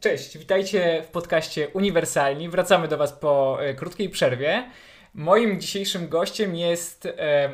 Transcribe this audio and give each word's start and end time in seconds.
Cześć, 0.00 0.38
witajcie 0.38 1.02
w 1.02 1.10
podcaście 1.10 1.68
Uniwersalni. 1.68 2.48
Wracamy 2.48 2.88
do 2.88 2.96
Was 2.98 3.12
po 3.12 3.58
e, 3.60 3.74
krótkiej 3.74 4.08
przerwie. 4.08 4.70
Moim 5.14 5.60
dzisiejszym 5.60 6.08
gościem 6.08 6.56
jest 6.56 7.06
e, 7.06 7.50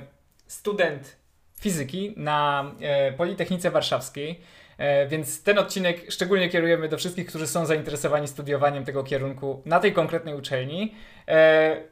student 0.46 1.16
fizyki 1.60 2.14
na 2.16 2.64
e, 2.80 3.12
Politechnice 3.12 3.70
Warszawskiej. 3.70 4.40
Więc 5.08 5.42
ten 5.42 5.58
odcinek 5.58 6.12
szczególnie 6.12 6.48
kierujemy 6.48 6.88
do 6.88 6.98
wszystkich, 6.98 7.26
którzy 7.26 7.46
są 7.46 7.66
zainteresowani 7.66 8.28
studiowaniem 8.28 8.84
tego 8.84 9.04
kierunku 9.04 9.62
na 9.66 9.80
tej 9.80 9.92
konkretnej 9.92 10.34
uczelni. 10.34 10.94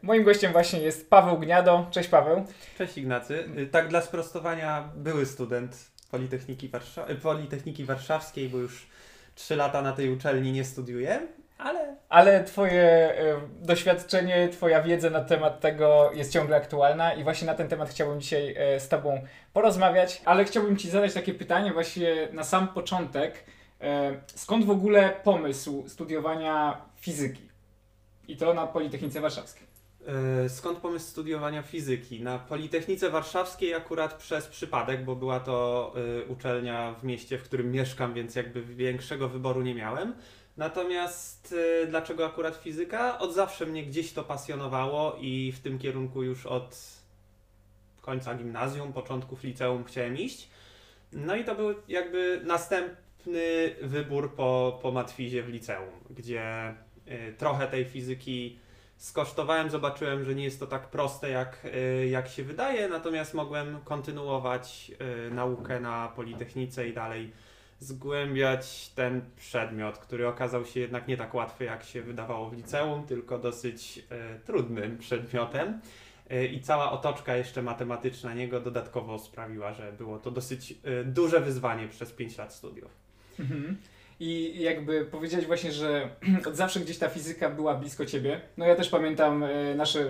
Moim 0.03 0.25
gościem 0.25 0.53
właśnie 0.53 0.81
jest 0.81 1.11
Paweł 1.11 1.39
Gniado. 1.39 1.87
Cześć 1.91 2.09
Paweł. 2.09 2.45
Cześć 2.79 2.99
Ignacy. 2.99 3.45
Y, 3.59 3.67
Tak 3.67 3.89
dla 3.89 4.01
sprostowania 4.01 4.89
były 4.97 5.27
student 5.27 5.91
Politechniki, 6.11 6.69
Warsza- 6.71 7.17
Politechniki 7.23 7.85
Warszawskiej, 7.85 8.49
bo 8.49 8.59
już 8.59 8.87
3 9.35 9.57
lata 9.57 9.83
na 9.83 9.93
tej 9.93 10.11
uczelni 10.11 10.53
nie 10.53 10.65
studiuję, 10.65 11.21
ale 11.61 11.97
Ale 12.09 12.45
Twoje 12.45 12.83
e, 12.83 13.41
doświadczenie, 13.61 14.49
Twoja 14.49 14.83
wiedza 14.83 15.11
na 15.11 15.21
temat 15.21 15.61
tego 15.61 16.11
jest 16.15 16.33
ciągle 16.33 16.57
aktualna 16.57 17.15
i 17.15 17.25
właśnie 17.25 17.47
na 17.47 17.55
ten 17.55 17.69
temat 17.69 17.91
chciałbym 17.91 18.21
dzisiaj 18.21 18.55
e, 18.59 18.81
z 18.81 18.89
Tobą 18.89 19.21
porozmawiać. 19.53 20.23
Ale 20.25 20.45
chciałbym 20.45 20.77
Ci 20.77 20.91
zadać 20.91 21.15
takie 21.15 21.35
pytanie 21.35 21.73
właśnie 21.73 22.29
na 22.33 22.45
sam 22.45 22.69
początek. 22.69 23.45
E, 23.81 24.13
skąd 24.27 24.65
w 24.65 24.71
ogóle 24.71 25.11
pomysł 25.25 25.89
studiowania 25.89 26.81
fizyki? 26.97 27.49
I 28.29 28.37
to 28.37 28.55
na 28.55 28.67
Politechnice 28.67 29.21
Warszawskiej. 29.21 29.70
Y, 30.45 30.49
skąd 30.49 30.79
pomysł 30.79 31.07
studiowania 31.11 31.63
fizyki? 31.63 32.23
Na 32.23 32.39
Politechnice 32.39 33.11
Warszawskiej 33.11 33.75
akurat 33.75 34.15
przez 34.15 34.47
przypadek, 34.47 35.05
bo 35.05 35.17
była 35.17 35.41
to 35.41 35.93
y, 36.21 36.25
uczelnia 36.27 36.95
w 36.95 37.05
mieście, 37.05 37.39
w 37.39 37.43
którym 37.43 37.73
mieszkam, 37.73 38.15
więc 38.15 38.35
jakby 38.35 38.63
większego 38.63 39.29
wyboru 39.29 39.63
nie 39.63 39.75
miałem. 39.75 40.15
Natomiast 40.57 41.53
y, 41.53 41.87
dlaczego 41.87 42.27
akurat 42.27 42.57
fizyka? 42.57 43.19
Od 43.19 43.35
zawsze 43.35 43.67
mnie 43.67 43.87
gdzieś 43.87 44.13
to 44.13 44.25
pasjonowało 44.25 45.17
i 45.21 45.53
w 45.53 45.61
tym 45.61 45.79
kierunku 45.79 46.23
już 46.23 46.47
od 46.47 46.79
końca 48.01 48.35
gimnazjum, 48.35 48.93
początków 48.93 49.43
liceum 49.43 49.85
chciałem 49.85 50.19
iść. 50.19 50.51
No 51.13 51.37
i 51.37 51.45
to 51.45 51.55
był 51.55 51.75
jakby 51.89 52.41
następny 52.45 53.75
wybór 53.83 54.35
po, 54.35 54.79
po 54.83 54.93
matwizie 54.93 55.43
w 55.43 55.49
liceum, 55.49 55.91
gdzie 56.11 56.75
trochę 57.39 57.67
tej 57.67 57.85
fizyki 57.85 58.59
skosztowałem, 59.01 59.71
zobaczyłem, 59.71 60.25
że 60.25 60.35
nie 60.35 60.45
jest 60.45 60.61
to 60.61 60.67
tak 60.67 60.89
proste 60.89 61.31
jak, 61.31 61.59
y, 61.65 62.09
jak 62.09 62.29
się 62.29 62.45
wydaje, 62.45 62.89
natomiast 62.89 63.35
mogłem 63.35 63.79
kontynuować 63.85 64.93
y, 65.29 65.35
naukę 65.35 65.81
na 65.81 66.09
Politechnice 66.09 66.89
i 66.89 66.93
dalej 66.93 67.33
zgłębiać 67.79 68.89
ten 68.89 69.23
przedmiot, 69.37 69.99
który 69.99 70.29
okazał 70.29 70.65
się 70.65 70.81
jednak 70.81 71.09
nie 71.09 71.17
tak 71.17 71.35
łatwy, 71.35 71.65
jak 71.65 71.85
się 71.85 72.03
wydawało 72.03 72.51
w 72.51 72.53
liceum, 72.53 73.07
tylko 73.07 73.39
dosyć 73.39 73.99
y, 73.99 74.41
trudnym 74.47 74.99
przedmiotem. 74.99 75.81
I 76.53 76.61
cała 76.61 76.93
otoczka 76.93 77.37
jeszcze 77.37 77.63
matematyczna 77.63 78.35
niego 78.35 78.61
dodatkowo 78.61 79.19
sprawiła, 79.19 79.75
że 79.75 79.93
było 79.93 80.19
to 80.19 80.31
dosyć 80.31 80.75
duże 81.05 81.41
wyzwanie 81.41 81.89
przez 81.89 82.13
5 82.13 82.39
lat 82.39 82.55
studiów. 82.55 82.91
Mhm. 83.41 83.77
I 84.21 84.63
jakby 84.63 85.05
powiedziałeś 85.05 85.47
właśnie, 85.47 85.73
że 85.73 86.09
od 86.49 86.57
zawsze 86.57 86.81
gdzieś 86.81 86.99
ta 86.99 87.09
fizyka 87.09 87.51
była 87.51 87.75
blisko 87.75 88.07
ciebie. 88.07 88.41
No 88.57 88.67
ja 88.67 88.75
też 88.75 88.89
pamiętam 88.89 89.43
e, 89.43 89.75
nasze 89.75 90.07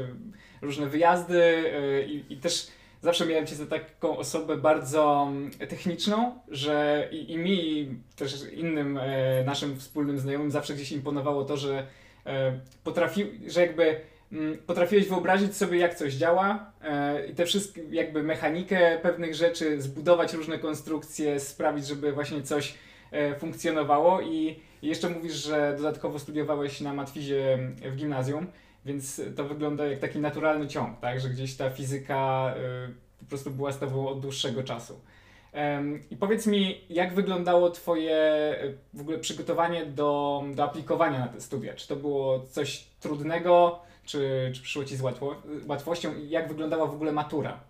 różne 0.63 0.87
wyjazdy 0.87 1.43
e, 1.43 2.03
i, 2.03 2.33
i 2.33 2.37
też 2.37 2.67
zawsze 3.03 3.27
miałem 3.27 3.47
cię 3.47 3.55
za 3.55 3.67
taką 3.67 4.19
osobę 4.19 4.57
bardzo 4.57 5.27
mm, 5.29 5.51
techniczną, 5.51 6.39
że 6.49 7.09
i, 7.13 7.33
i 7.33 7.39
mi, 7.39 7.81
i 7.81 7.89
też 8.17 8.35
innym 8.53 8.99
e, 8.99 9.45
naszym 9.45 9.77
wspólnym 9.81 10.19
znajomym 10.19 10.51
zawsze 10.51 10.75
gdzieś 10.75 10.93
imponowało 10.93 11.45
to, 11.45 11.57
że 11.57 11.87
e, 12.27 12.61
potrafi, 12.85 13.27
że 13.47 13.61
jakby 13.61 14.01
mm, 14.33 14.59
potrafiłeś 14.59 15.09
wyobrazić 15.09 15.57
sobie, 15.57 15.79
jak 15.79 15.95
coś 15.95 16.15
działa 16.15 16.73
i 17.31 17.35
te 17.35 17.47
wszystkie, 17.47 17.83
jakby 17.91 18.23
mechanikę 18.23 18.99
pewnych 19.03 19.35
rzeczy, 19.35 19.83
zbudować 19.83 20.35
różne 20.35 20.59
konstrukcje, 20.59 21.41
sprawić, 21.41 21.87
żeby 21.87 22.13
właśnie 22.13 22.43
coś 22.43 22.75
funkcjonowało 23.39 24.21
i 24.21 24.61
jeszcze 24.83 25.09
mówisz, 25.09 25.35
że 25.35 25.75
dodatkowo 25.77 26.19
studiowałeś 26.19 26.81
na 26.81 26.95
matwizie 26.95 27.59
w 27.93 27.97
gimnazjum, 27.97 28.47
więc 28.85 29.23
to 29.37 29.45
wygląda 29.45 29.87
jak 29.87 29.99
taki 29.99 30.19
naturalny 30.19 30.69
ciąg, 30.69 31.01
tak? 31.01 31.21
Że 31.21 31.29
gdzieś 31.29 31.57
ta 31.57 31.71
fizyka 31.71 32.55
y, 32.89 32.95
po 33.19 33.25
prostu 33.25 33.51
była 33.51 33.73
z 33.73 33.79
tobą 33.79 34.09
od 34.09 34.21
dłuższego 34.21 34.63
czasu. 34.63 35.01
I 36.11 36.17
powiedz 36.17 36.47
mi, 36.47 36.81
jak 36.91 37.15
wyglądało 37.15 37.71
twoje 37.71 38.55
y, 38.63 38.79
w 38.95 39.01
ogóle 39.01 39.19
przygotowanie 39.19 39.87
do, 39.87 40.43
do 40.55 40.65
aplikowania 40.65 41.19
na 41.19 41.29
te 41.29 41.41
studia? 41.41 41.75
Czy 41.75 41.89
to 41.89 41.97
było 41.97 42.41
coś 42.41 42.85
trudnego, 43.01 43.79
czy, 44.05 44.51
czy 44.55 44.63
przyszło 44.63 44.85
ci 44.85 44.97
z 44.97 45.01
łatwo, 45.01 45.37
łatwością? 45.67 46.13
Jak 46.29 46.49
wyglądała 46.49 46.87
w 46.87 46.95
ogóle 46.95 47.13
matura? 47.13 47.61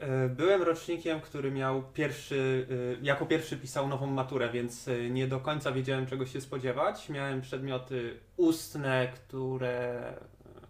E, 0.00 0.28
Byłem 0.28 0.62
rocznikiem, 0.62 1.20
który 1.20 1.50
miał 1.50 1.82
pierwszy, 1.82 2.66
e, 3.00 3.04
jako 3.04 3.26
pierwszy 3.26 3.56
pisał 3.56 3.88
nową 3.88 4.06
maturę, 4.06 4.50
więc 4.52 4.88
e, 4.88 5.10
nie 5.10 5.26
do 5.26 5.40
końca 5.40 5.72
wiedziałem 5.72 6.06
czego 6.06 6.26
się 6.26 6.40
spodziewać. 6.40 7.08
Miałem 7.08 7.40
przedmioty 7.40 8.20
ustne, 8.36 9.08
które, 9.14 10.02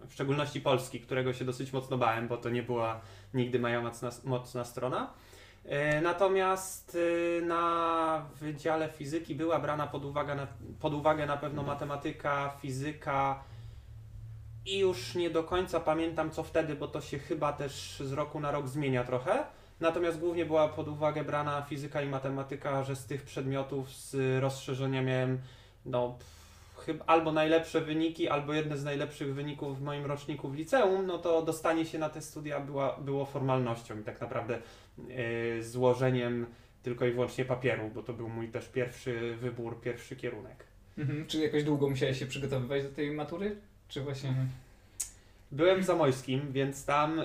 w 0.09 0.13
szczególności 0.13 0.61
polski, 0.61 1.01
którego 1.01 1.33
się 1.33 1.45
dosyć 1.45 1.73
mocno 1.73 1.99
bałem, 1.99 2.29
bo 2.29 2.37
to 2.37 2.51
nie 2.51 2.63
była 2.63 3.01
nigdy 3.35 3.59
moja 3.59 3.81
mocna, 3.81 4.11
mocna 4.25 4.65
strona. 4.65 5.13
Natomiast 6.03 6.99
na 7.43 8.27
Wydziale 8.41 8.89
Fizyki 8.89 9.35
była 9.35 9.59
brana 9.59 9.87
pod 9.87 10.05
uwagę, 10.05 10.35
na, 10.35 10.47
pod 10.81 10.95
uwagę 10.95 11.27
na 11.27 11.37
pewno 11.37 11.63
matematyka, 11.63 12.57
fizyka, 12.63 13.45
i 14.71 14.79
już 14.79 15.15
nie 15.15 15.31
do 15.31 15.45
końca 15.45 15.81
pamiętam 15.81 16.31
co 16.31 16.43
wtedy, 16.43 16.75
bo 16.75 16.89
to 16.89 17.01
się 17.01 17.19
chyba 17.19 17.53
też 17.53 18.03
z 18.05 18.13
roku 18.13 18.41
na 18.41 18.51
rok 18.51 18.69
zmienia 18.69 19.05
trochę. 19.05 19.45
Natomiast 19.81 20.19
głównie 20.19 20.47
była 20.47 20.69
pod 20.69 20.89
uwagę 20.89 21.25
brana 21.25 21.63
fizyka 21.63 22.03
i 22.03 22.09
matematyka, 22.09 22.85
że 22.85 22.97
z 22.97 23.07
tych 23.07 23.23
przedmiotów 23.23 23.93
z 23.93 24.41
rozszerzenia 24.43 25.03
miałem 25.03 25.39
no, 25.87 26.19
chyba 26.87 27.05
albo 27.05 27.33
najlepsze 27.33 27.81
wyniki, 27.81 28.29
albo 28.29 28.55
jedne 28.55 28.79
z 28.79 28.85
najlepszych 28.85 29.35
wyników 29.35 29.79
w 29.79 29.83
moim 29.83 30.07
roczniku 30.07 30.49
w 30.49 30.55
liceum, 30.55 31.07
no 31.07 31.19
to 31.19 31.43
dostanie 31.43 31.85
się 31.85 31.99
na 31.99 32.09
te 32.09 32.23
studia 32.23 32.61
była, 32.61 32.97
było 32.99 33.25
formalnością 33.25 34.01
i 34.01 34.03
tak 34.03 34.21
naprawdę 34.21 34.59
yy, 34.99 35.63
złożeniem 35.63 36.47
tylko 36.83 37.07
i 37.07 37.13
wyłącznie 37.13 37.45
papieru, 37.45 37.91
bo 37.95 38.03
to 38.03 38.13
był 38.13 38.29
mój 38.29 38.49
też 38.49 38.69
pierwszy 38.69 39.37
wybór, 39.37 39.81
pierwszy 39.81 40.17
kierunek. 40.17 40.65
Mhm. 40.99 41.27
Czy 41.27 41.39
jakoś 41.39 41.65
długo 41.65 41.91
musiałeś 41.91 42.19
się 42.19 42.27
przygotowywać 42.27 42.83
do 42.83 42.91
tej 42.91 43.11
matury? 43.11 43.57
Czy 43.91 44.01
właśnie... 44.01 44.35
Byłem 45.53 45.81
w 45.81 45.85
Zamojskim, 45.85 46.53
więc 46.53 46.85
tam 46.85 47.19
y, 47.19 47.25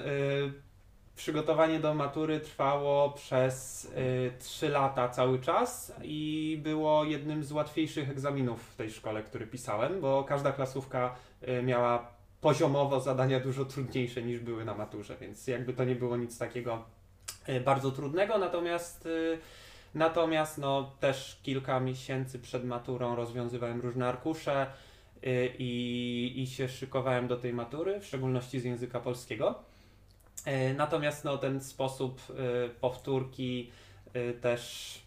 przygotowanie 1.15 1.79
do 1.79 1.93
matury 1.93 2.39
trwało 2.39 3.09
przez 3.09 3.85
y, 3.85 4.31
3 4.39 4.69
lata 4.69 5.09
cały 5.09 5.39
czas 5.39 5.93
i 6.03 6.59
było 6.63 7.03
jednym 7.03 7.43
z 7.43 7.51
łatwiejszych 7.51 8.09
egzaminów 8.09 8.63
w 8.63 8.75
tej 8.75 8.91
szkole, 8.91 9.23
który 9.23 9.47
pisałem, 9.47 10.01
bo 10.01 10.23
każda 10.23 10.51
klasówka 10.51 11.15
y, 11.47 11.63
miała 11.63 12.11
poziomowo 12.41 12.99
zadania 12.99 13.39
dużo 13.39 13.65
trudniejsze 13.65 14.23
niż 14.23 14.39
były 14.39 14.65
na 14.65 14.73
maturze, 14.73 15.17
więc 15.21 15.47
jakby 15.47 15.73
to 15.73 15.83
nie 15.83 15.95
było 15.95 16.17
nic 16.17 16.37
takiego 16.37 16.85
y, 17.49 17.61
bardzo 17.61 17.91
trudnego, 17.91 18.37
natomiast 18.37 19.05
y, 19.05 19.39
Natomiast 19.95 20.57
no, 20.57 20.91
też 20.99 21.39
kilka 21.43 21.79
miesięcy 21.79 22.39
przed 22.39 22.65
maturą 22.65 23.15
rozwiązywałem 23.15 23.81
różne 23.81 24.07
arkusze, 24.07 24.67
i, 25.59 26.33
i 26.35 26.47
się 26.47 26.69
szykowałem 26.69 27.27
do 27.27 27.37
tej 27.37 27.53
matury, 27.53 27.99
w 27.99 28.05
szczególności 28.05 28.59
z 28.59 28.63
języka 28.63 28.99
polskiego. 28.99 29.63
Y, 30.47 30.73
Natomiast 30.73 31.25
no, 31.25 31.37
ten 31.37 31.61
sposób 31.61 32.21
y, 32.29 32.69
powtórki 32.69 33.71
y, 34.15 34.33
też 34.33 35.01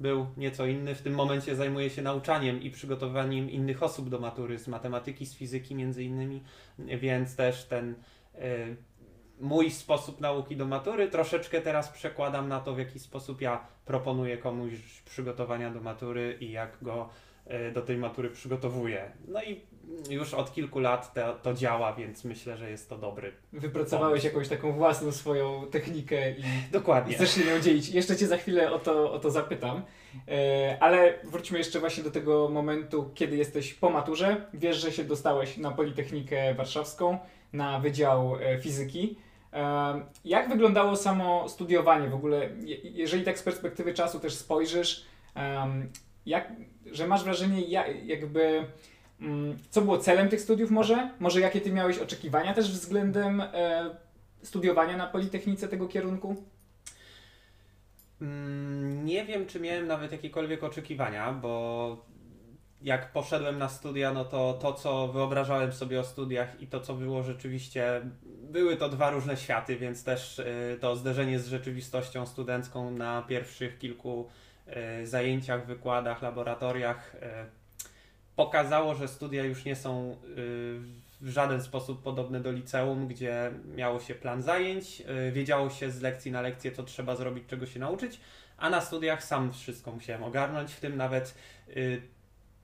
był 0.00 0.26
nieco 0.36 0.66
inny. 0.66 0.94
W 0.94 1.02
tym 1.02 1.14
momencie 1.14 1.56
zajmuję 1.56 1.90
się 1.90 2.02
nauczaniem 2.02 2.62
i 2.62 2.70
przygotowaniem 2.70 3.50
innych 3.50 3.82
osób 3.82 4.08
do 4.08 4.18
matury 4.18 4.58
z 4.58 4.68
matematyki, 4.68 5.26
z 5.26 5.34
fizyki 5.34 5.74
między 5.74 6.04
innymi, 6.04 6.42
więc 6.78 7.36
też 7.36 7.64
ten 7.64 7.94
y, 8.34 8.76
mój 9.40 9.70
sposób 9.70 10.20
nauki 10.20 10.56
do 10.56 10.66
matury 10.66 11.08
troszeczkę 11.08 11.60
teraz 11.60 11.88
przekładam 11.88 12.48
na 12.48 12.60
to, 12.60 12.74
w 12.74 12.78
jaki 12.78 12.98
sposób 12.98 13.40
ja 13.40 13.66
proponuję 13.84 14.38
komuś 14.38 14.72
przygotowania 15.04 15.70
do 15.70 15.80
matury 15.80 16.36
i 16.40 16.50
jak 16.50 16.78
go 16.82 17.08
do 17.74 17.82
tej 17.82 17.96
matury 17.96 18.30
przygotowuję. 18.30 19.12
No 19.28 19.42
i 19.42 19.60
już 20.10 20.34
od 20.34 20.52
kilku 20.52 20.78
lat 20.78 21.14
to, 21.14 21.34
to 21.34 21.54
działa, 21.54 21.92
więc 21.92 22.24
myślę, 22.24 22.56
że 22.56 22.70
jest 22.70 22.88
to 22.88 22.98
dobry. 22.98 23.32
Wypracowałeś 23.52 24.24
jakąś 24.24 24.48
taką 24.48 24.72
własną 24.72 25.12
swoją 25.12 25.66
technikę 25.66 26.30
i, 26.30 26.42
Dokładnie. 26.72 27.14
chcesz 27.14 27.34
się 27.34 27.44
nią 27.44 27.60
dzielić. 27.60 27.88
Jeszcze 27.88 28.16
Cię 28.16 28.26
za 28.26 28.36
chwilę 28.36 28.72
o 28.72 28.78
to, 28.78 29.12
o 29.12 29.18
to 29.18 29.30
zapytam. 29.30 29.82
E, 30.28 30.76
ale 30.80 31.14
wróćmy 31.24 31.58
jeszcze 31.58 31.80
właśnie 31.80 32.04
do 32.04 32.10
tego 32.10 32.48
momentu, 32.48 33.10
kiedy 33.14 33.36
jesteś 33.36 33.74
po 33.74 33.90
maturze. 33.90 34.46
Wiesz, 34.54 34.76
że 34.76 34.92
się 34.92 35.04
dostałeś 35.04 35.56
na 35.56 35.70
Politechnikę 35.70 36.54
Warszawską, 36.54 37.18
na 37.52 37.80
Wydział 37.80 38.36
e, 38.40 38.58
Fizyki. 38.58 39.16
E, 39.52 40.04
jak 40.24 40.48
wyglądało 40.48 40.96
samo 40.96 41.48
studiowanie 41.48 42.08
w 42.08 42.14
ogóle? 42.14 42.50
Je, 42.60 42.76
jeżeli 42.76 43.24
tak 43.24 43.38
z 43.38 43.42
perspektywy 43.42 43.94
czasu 43.94 44.20
też 44.20 44.34
spojrzysz, 44.34 45.04
jak, 46.26 46.52
że 46.92 47.06
masz 47.06 47.24
wrażenie, 47.24 47.60
jak, 47.60 48.06
jakby 48.06 48.64
mm, 49.20 49.58
co 49.70 49.82
było 49.82 49.98
celem 49.98 50.28
tych 50.28 50.40
studiów 50.40 50.70
może? 50.70 51.10
Może 51.20 51.40
jakie 51.40 51.60
ty 51.60 51.72
miałeś 51.72 51.98
oczekiwania 51.98 52.54
też 52.54 52.72
względem 52.72 53.40
e, 53.40 53.90
studiowania 54.42 54.96
na 54.96 55.06
Politechnice 55.06 55.68
tego 55.68 55.88
kierunku? 55.88 56.44
Mm, 58.20 59.04
Nie 59.04 59.24
wiem, 59.24 59.46
czy 59.46 59.60
miałem 59.60 59.86
nawet 59.86 60.12
jakiekolwiek 60.12 60.64
oczekiwania, 60.64 61.32
bo 61.32 61.96
jak 62.82 63.12
poszedłem 63.12 63.58
na 63.58 63.68
studia, 63.68 64.12
no 64.12 64.24
to 64.24 64.58
to, 64.62 64.72
co 64.72 65.08
wyobrażałem 65.08 65.72
sobie 65.72 66.00
o 66.00 66.04
studiach 66.04 66.60
i 66.60 66.66
to, 66.66 66.80
co 66.80 66.94
było 66.94 67.22
rzeczywiście, 67.22 68.00
były 68.42 68.76
to 68.76 68.88
dwa 68.88 69.10
różne 69.10 69.36
światy, 69.36 69.76
więc 69.76 70.04
też 70.04 70.38
y, 70.38 70.78
to 70.80 70.96
zderzenie 70.96 71.38
z 71.40 71.48
rzeczywistością 71.48 72.26
studencką 72.26 72.90
na 72.90 73.22
pierwszych 73.22 73.78
kilku 73.78 74.28
zajęciach, 75.04 75.66
wykładach, 75.66 76.22
laboratoriach 76.22 77.14
y, 77.14 77.18
pokazało, 78.36 78.94
że 78.94 79.08
studia 79.08 79.44
już 79.44 79.64
nie 79.64 79.76
są 79.76 80.12
y, 80.12 80.16
w 81.20 81.28
żaden 81.28 81.62
sposób 81.62 82.02
podobne 82.02 82.40
do 82.40 82.52
liceum, 82.52 83.08
gdzie 83.08 83.50
miało 83.76 84.00
się 84.00 84.14
plan 84.14 84.42
zajęć, 84.42 85.02
wiedziało 85.32 85.70
się 85.70 85.90
z 85.90 86.00
lekcji 86.00 86.32
na 86.32 86.40
lekcję, 86.40 86.72
co 86.72 86.82
trzeba 86.82 87.16
zrobić, 87.16 87.44
czego 87.46 87.66
się 87.66 87.80
nauczyć, 87.80 88.20
a 88.56 88.70
na 88.70 88.80
studiach 88.80 89.24
sam 89.24 89.52
wszystko 89.52 89.92
musiałem 89.92 90.22
ogarnąć, 90.24 90.72
w 90.72 90.80
tym 90.80 90.96
nawet 90.96 91.34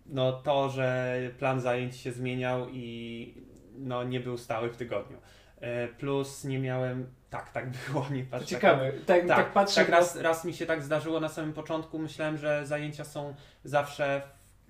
no, 0.06 0.32
to, 0.32 0.70
że 0.70 1.16
plan 1.38 1.60
zajęć 1.60 1.96
się 1.96 2.12
zmieniał 2.12 2.68
i 2.68 3.34
no, 3.78 4.04
nie 4.04 4.20
był 4.20 4.38
stały 4.38 4.70
w 4.70 4.76
tygodniu. 4.76 5.18
Y, 5.62 5.88
Plus 5.98 6.44
nie 6.44 6.58
miałem, 6.58 7.06
tak, 7.30 7.50
tak 7.52 7.70
było, 7.70 8.06
nie 8.10 8.24
patrz. 8.24 8.46
ciekawe. 8.46 8.92
Tak, 9.06 9.26
tak, 9.26 9.52
patrzę. 9.52 9.74
Tak, 9.80 9.86
bo- 9.90 9.96
raz, 9.96 10.16
raz 10.16 10.44
mi 10.44 10.54
się 10.54 10.66
tak 10.66 10.82
zdarzyło 10.82 11.20
na 11.20 11.28
samym 11.28 11.52
początku. 11.52 11.98
Myślałem, 11.98 12.36
że 12.38 12.66
zajęcia 12.66 13.04
są 13.04 13.34
zawsze 13.64 14.22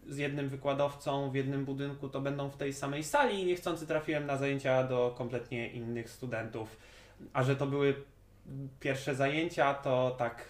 z 0.09 0.17
jednym 0.19 0.49
wykładowcą 0.49 1.31
w 1.31 1.35
jednym 1.35 1.65
budynku, 1.65 2.09
to 2.09 2.21
będą 2.21 2.49
w 2.51 2.57
tej 2.57 2.73
samej 2.73 3.05
sali 3.05 3.41
i 3.43 3.47
niechcący 3.47 3.87
trafiłem 3.87 4.27
na 4.27 4.37
zajęcia 4.37 4.83
do 4.85 5.15
kompletnie 5.19 5.69
innych 5.73 6.11
studentów. 6.11 6.77
A 7.33 7.43
że 7.43 7.57
to 7.57 7.67
były 7.67 7.95
pierwsze 8.81 9.15
zajęcia, 9.15 9.75
to 9.75 10.15
tak 10.19 10.43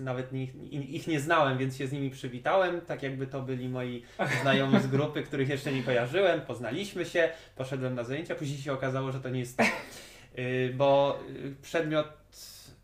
nawet 0.00 0.32
nie, 0.32 0.44
ich 0.70 1.06
nie 1.06 1.20
znałem, 1.20 1.58
więc 1.58 1.76
się 1.76 1.86
z 1.86 1.92
nimi 1.92 2.10
przywitałem, 2.10 2.80
tak 2.80 3.02
jakby 3.02 3.26
to 3.26 3.42
byli 3.42 3.68
moi 3.68 4.02
znajomi 4.42 4.80
z 4.80 4.86
grupy, 4.86 5.22
których 5.22 5.48
jeszcze 5.48 5.72
nie 5.72 5.82
kojarzyłem, 5.82 6.40
poznaliśmy 6.40 7.04
się, 7.04 7.30
poszedłem 7.56 7.94
na 7.94 8.04
zajęcia, 8.04 8.34
później 8.34 8.58
się 8.58 8.72
okazało, 8.72 9.12
że 9.12 9.20
to 9.20 9.28
nie 9.28 9.40
jest 9.40 9.56
tak. 9.56 9.72
Y, 10.38 10.72
bo 10.76 11.18
y, 11.30 11.54
przedmiot, 11.62 12.06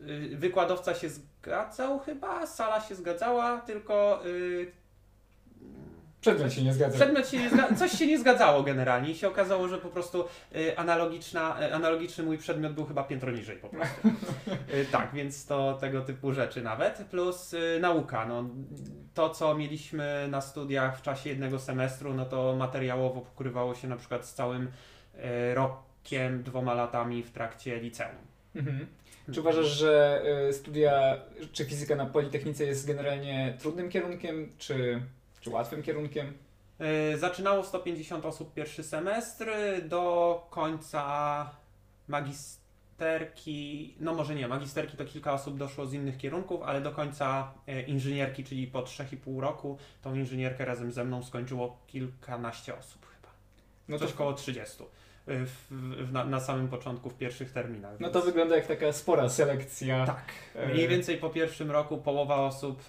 y, 0.00 0.36
wykładowca 0.36 0.94
się 0.94 1.08
zgadzał 1.08 1.98
chyba, 1.98 2.46
sala 2.46 2.80
się 2.80 2.94
zgadzała, 2.94 3.60
tylko 3.60 4.22
Przedmiot 6.32 6.52
się 6.52 6.62
nie 6.62 6.74
zgadza. 6.74 6.96
przedmiot 6.96 7.28
się 7.28 7.38
nie 7.38 7.50
zga- 7.50 7.76
coś 7.76 7.92
się 7.92 8.06
nie 8.06 8.18
zgadzało 8.18 8.62
generalnie 8.62 9.10
i 9.10 9.14
się 9.14 9.28
okazało, 9.28 9.68
że 9.68 9.78
po 9.78 9.88
prostu 9.88 10.24
y, 10.56 10.78
analogiczna, 10.78 11.62
y, 11.62 11.74
analogiczny 11.74 12.24
mój 12.24 12.38
przedmiot 12.38 12.72
był 12.72 12.84
chyba 12.84 13.04
piętro 13.04 13.32
niżej 13.32 13.56
po 13.56 13.68
prostu. 13.68 14.08
Y, 14.74 14.86
tak, 14.92 15.10
więc 15.14 15.46
to 15.46 15.74
tego 15.80 16.00
typu 16.02 16.32
rzeczy 16.32 16.62
nawet, 16.62 17.04
plus 17.10 17.54
nauka, 17.80 18.26
no 18.26 18.44
to 19.14 19.30
co 19.30 19.54
mieliśmy 19.54 20.28
na 20.30 20.40
studiach 20.40 20.98
w 20.98 21.02
czasie 21.02 21.30
jednego 21.30 21.58
semestru, 21.58 22.14
no 22.14 22.24
to 22.26 22.56
materiałowo 22.56 23.20
pokrywało 23.20 23.74
się 23.74 23.88
na 23.88 23.96
przykład 23.96 24.26
z 24.26 24.34
całym 24.34 24.68
rokiem, 25.54 26.42
dwoma 26.42 26.74
latami 26.74 27.22
w 27.22 27.30
trakcie 27.30 27.80
liceum. 27.80 28.16
Mhm. 28.56 28.86
Czy 29.32 29.40
uważasz, 29.40 29.66
że 29.66 30.22
studia, 30.52 31.16
czy 31.52 31.64
fizyka 31.64 31.96
na 31.96 32.06
Politechnice 32.06 32.64
jest 32.64 32.86
generalnie 32.86 33.56
trudnym 33.60 33.88
kierunkiem, 33.90 34.52
czy, 34.58 35.00
czy 35.46 35.50
łatwym 35.50 35.82
kierunkiem? 35.82 36.34
Y, 37.14 37.18
Zaczynało 37.18 37.64
150 37.64 38.26
osób 38.26 38.54
pierwszy 38.54 38.82
semestr, 38.82 39.46
do 39.88 40.46
końca 40.50 41.50
magisterki, 42.08 43.94
no 44.00 44.14
może 44.14 44.34
nie, 44.34 44.48
magisterki 44.48 44.96
to 44.96 45.04
kilka 45.04 45.32
osób 45.32 45.58
doszło 45.58 45.86
z 45.86 45.92
innych 45.92 46.16
kierunków, 46.18 46.62
ale 46.62 46.80
do 46.80 46.92
końca 46.92 47.52
y, 47.68 47.82
inżynierki, 47.82 48.44
czyli 48.44 48.66
po 48.66 48.82
3,5 48.82 49.40
roku, 49.40 49.78
tą 50.02 50.14
inżynierkę 50.14 50.64
razem 50.64 50.92
ze 50.92 51.04
mną 51.04 51.22
skończyło 51.22 51.78
kilkanaście 51.86 52.78
osób 52.78 53.06
chyba. 53.06 53.28
No 53.88 53.98
Coś 53.98 54.10
to, 54.10 54.18
koło 54.18 54.32
30 54.32 54.82
y, 54.82 54.86
w, 55.26 55.50
w, 56.08 56.12
na, 56.12 56.24
na 56.24 56.40
samym 56.40 56.68
początku, 56.68 57.10
w 57.10 57.14
pierwszych 57.14 57.52
terminach. 57.52 57.92
no 58.00 58.06
więc- 58.06 58.12
to 58.12 58.22
wygląda 58.22 58.56
jak 58.56 58.66
taka 58.66 58.92
spora 58.92 59.28
selekcja. 59.28 60.06
Tak. 60.06 60.24
E, 60.54 60.68
Mniej 60.68 60.88
więcej 60.88 61.16
po 61.18 61.30
pierwszym 61.30 61.70
roku 61.70 61.98
połowa 61.98 62.36
osób 62.36 62.82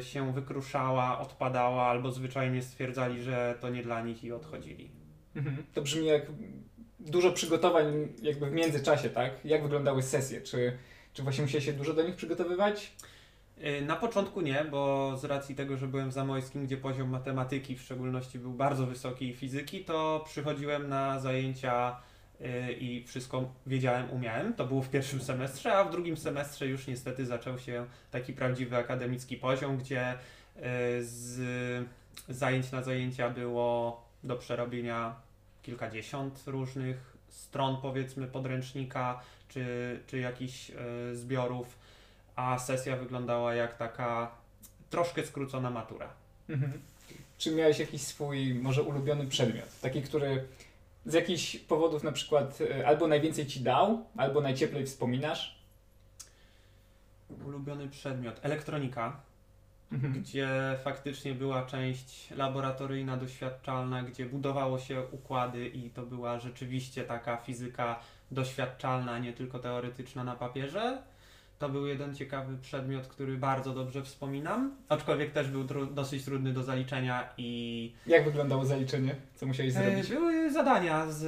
y, 0.00 0.04
się 0.04 0.32
wykruszała, 0.32 1.18
odpadała 1.18 1.86
albo 1.86 2.10
zwyczajnie 2.12 2.62
stwierdzali, 2.62 3.22
że 3.22 3.54
to 3.60 3.70
nie 3.70 3.82
dla 3.82 4.02
nich 4.02 4.24
i 4.24 4.32
odchodzili. 4.32 4.90
Mhm. 5.36 5.56
To 5.74 5.82
brzmi 5.82 6.06
jak 6.06 6.22
dużo 7.00 7.32
przygotowań 7.32 8.08
jakby 8.22 8.46
w 8.46 8.52
międzyczasie, 8.52 9.10
tak? 9.10 9.30
Jak 9.44 9.62
wyglądały 9.62 10.02
sesje? 10.02 10.40
Czy, 10.40 10.78
czy 11.12 11.22
właśnie 11.22 11.42
musiałeś 11.42 11.64
się 11.64 11.72
dużo 11.72 11.94
do 11.94 12.02
nich 12.02 12.16
przygotowywać? 12.16 12.92
Y, 13.64 13.82
Na 13.82 13.96
początku 13.96 14.40
nie, 14.40 14.64
bo 14.70 15.12
z 15.16 15.24
racji 15.24 15.54
tego, 15.54 15.76
że 15.76 15.88
byłem 15.88 16.10
w 16.10 16.12
Zamojskim, 16.12 16.66
gdzie 16.66 16.76
poziom 16.76 17.08
matematyki 17.08 17.76
w 17.76 17.82
szczególności 17.82 18.38
był 18.38 18.52
bardzo 18.52 18.86
wysoki 18.86 19.28
i 19.28 19.34
fizyki, 19.34 19.84
to 19.84 20.22
przychodziłem 20.26 20.88
na 20.88 21.20
zajęcia 21.20 21.96
y, 22.40 22.72
i 22.72 23.04
wszystko 23.04 23.52
wiedziałem, 23.66 24.10
umiałem. 24.10 24.54
To 24.54 24.66
było 24.66 24.82
w 24.82 24.90
pierwszym 24.90 25.20
semestrze, 25.20 25.72
a 25.72 25.84
w 25.84 25.90
drugim 25.90 26.16
semestrze 26.16 26.66
już 26.66 26.86
niestety 26.86 27.26
zaczął 27.26 27.58
się 27.58 27.86
taki 28.10 28.32
prawdziwy 28.32 28.76
akademicki 28.76 29.36
poziom, 29.36 29.78
gdzie 29.78 30.12
y, 30.12 30.18
z 31.00 31.40
zajęć 32.28 32.72
na 32.72 32.82
zajęcia 32.82 33.30
było 33.30 34.02
do 34.24 34.36
przerobienia 34.36 35.14
kilkadziesiąt 35.62 36.42
różnych 36.46 37.16
stron, 37.28 37.76
powiedzmy, 37.82 38.26
podręcznika 38.26 39.20
czy, 39.48 40.00
czy 40.06 40.18
jakichś 40.18 40.72
zbiorów 41.12 41.81
a 42.36 42.58
sesja 42.58 42.96
wyglądała 42.96 43.54
jak 43.54 43.76
taka 43.76 44.30
troszkę 44.90 45.26
skrócona 45.26 45.70
matura. 45.70 46.08
Mhm. 46.48 46.72
Czy 47.38 47.54
miałeś 47.54 47.78
jakiś 47.78 48.02
swój 48.02 48.54
może 48.54 48.82
ulubiony 48.82 49.26
przedmiot? 49.26 49.80
Taki, 49.80 50.02
który 50.02 50.44
z 51.06 51.14
jakichś 51.14 51.56
powodów 51.56 52.02
na 52.02 52.12
przykład 52.12 52.60
y, 52.60 52.86
albo 52.86 53.06
najwięcej 53.06 53.46
ci 53.46 53.60
dał, 53.60 54.06
albo 54.16 54.40
najcieplej 54.40 54.86
wspominasz? 54.86 55.62
Ulubiony 57.46 57.88
przedmiot 57.88 58.40
elektronika, 58.42 59.20
Mhm. 59.92 60.12
gdzie 60.12 60.78
faktycznie 60.84 61.34
była 61.34 61.66
część 61.66 62.30
laboratoryjna, 62.30 63.16
doświadczalna, 63.16 64.02
gdzie 64.02 64.26
budowało 64.26 64.78
się 64.78 65.02
układy 65.10 65.68
i 65.68 65.90
to 65.90 66.02
była 66.02 66.38
rzeczywiście 66.38 67.04
taka 67.04 67.36
fizyka 67.36 68.00
doświadczalna, 68.30 69.18
nie 69.18 69.32
tylko 69.32 69.58
teoretyczna 69.58 70.24
na 70.24 70.36
papierze. 70.36 71.02
To 71.62 71.68
był 71.68 71.86
jeden 71.86 72.14
ciekawy 72.14 72.56
przedmiot, 72.62 73.06
który 73.06 73.36
bardzo 73.36 73.72
dobrze 73.72 74.02
wspominam, 74.02 74.76
aczkolwiek 74.88 75.32
też 75.32 75.48
był 75.48 75.64
tru- 75.64 75.94
dosyć 75.94 76.24
trudny 76.24 76.52
do 76.52 76.62
zaliczenia 76.62 77.28
i 77.38 77.92
Jak 78.06 78.24
wyglądało 78.24 78.64
zaliczenie? 78.64 79.14
Co 79.34 79.46
musiałeś 79.46 79.76
E, 79.76 79.82
zrobić? 79.82 80.08
Były 80.10 80.50
zadania 80.52 81.10
z 81.10 81.24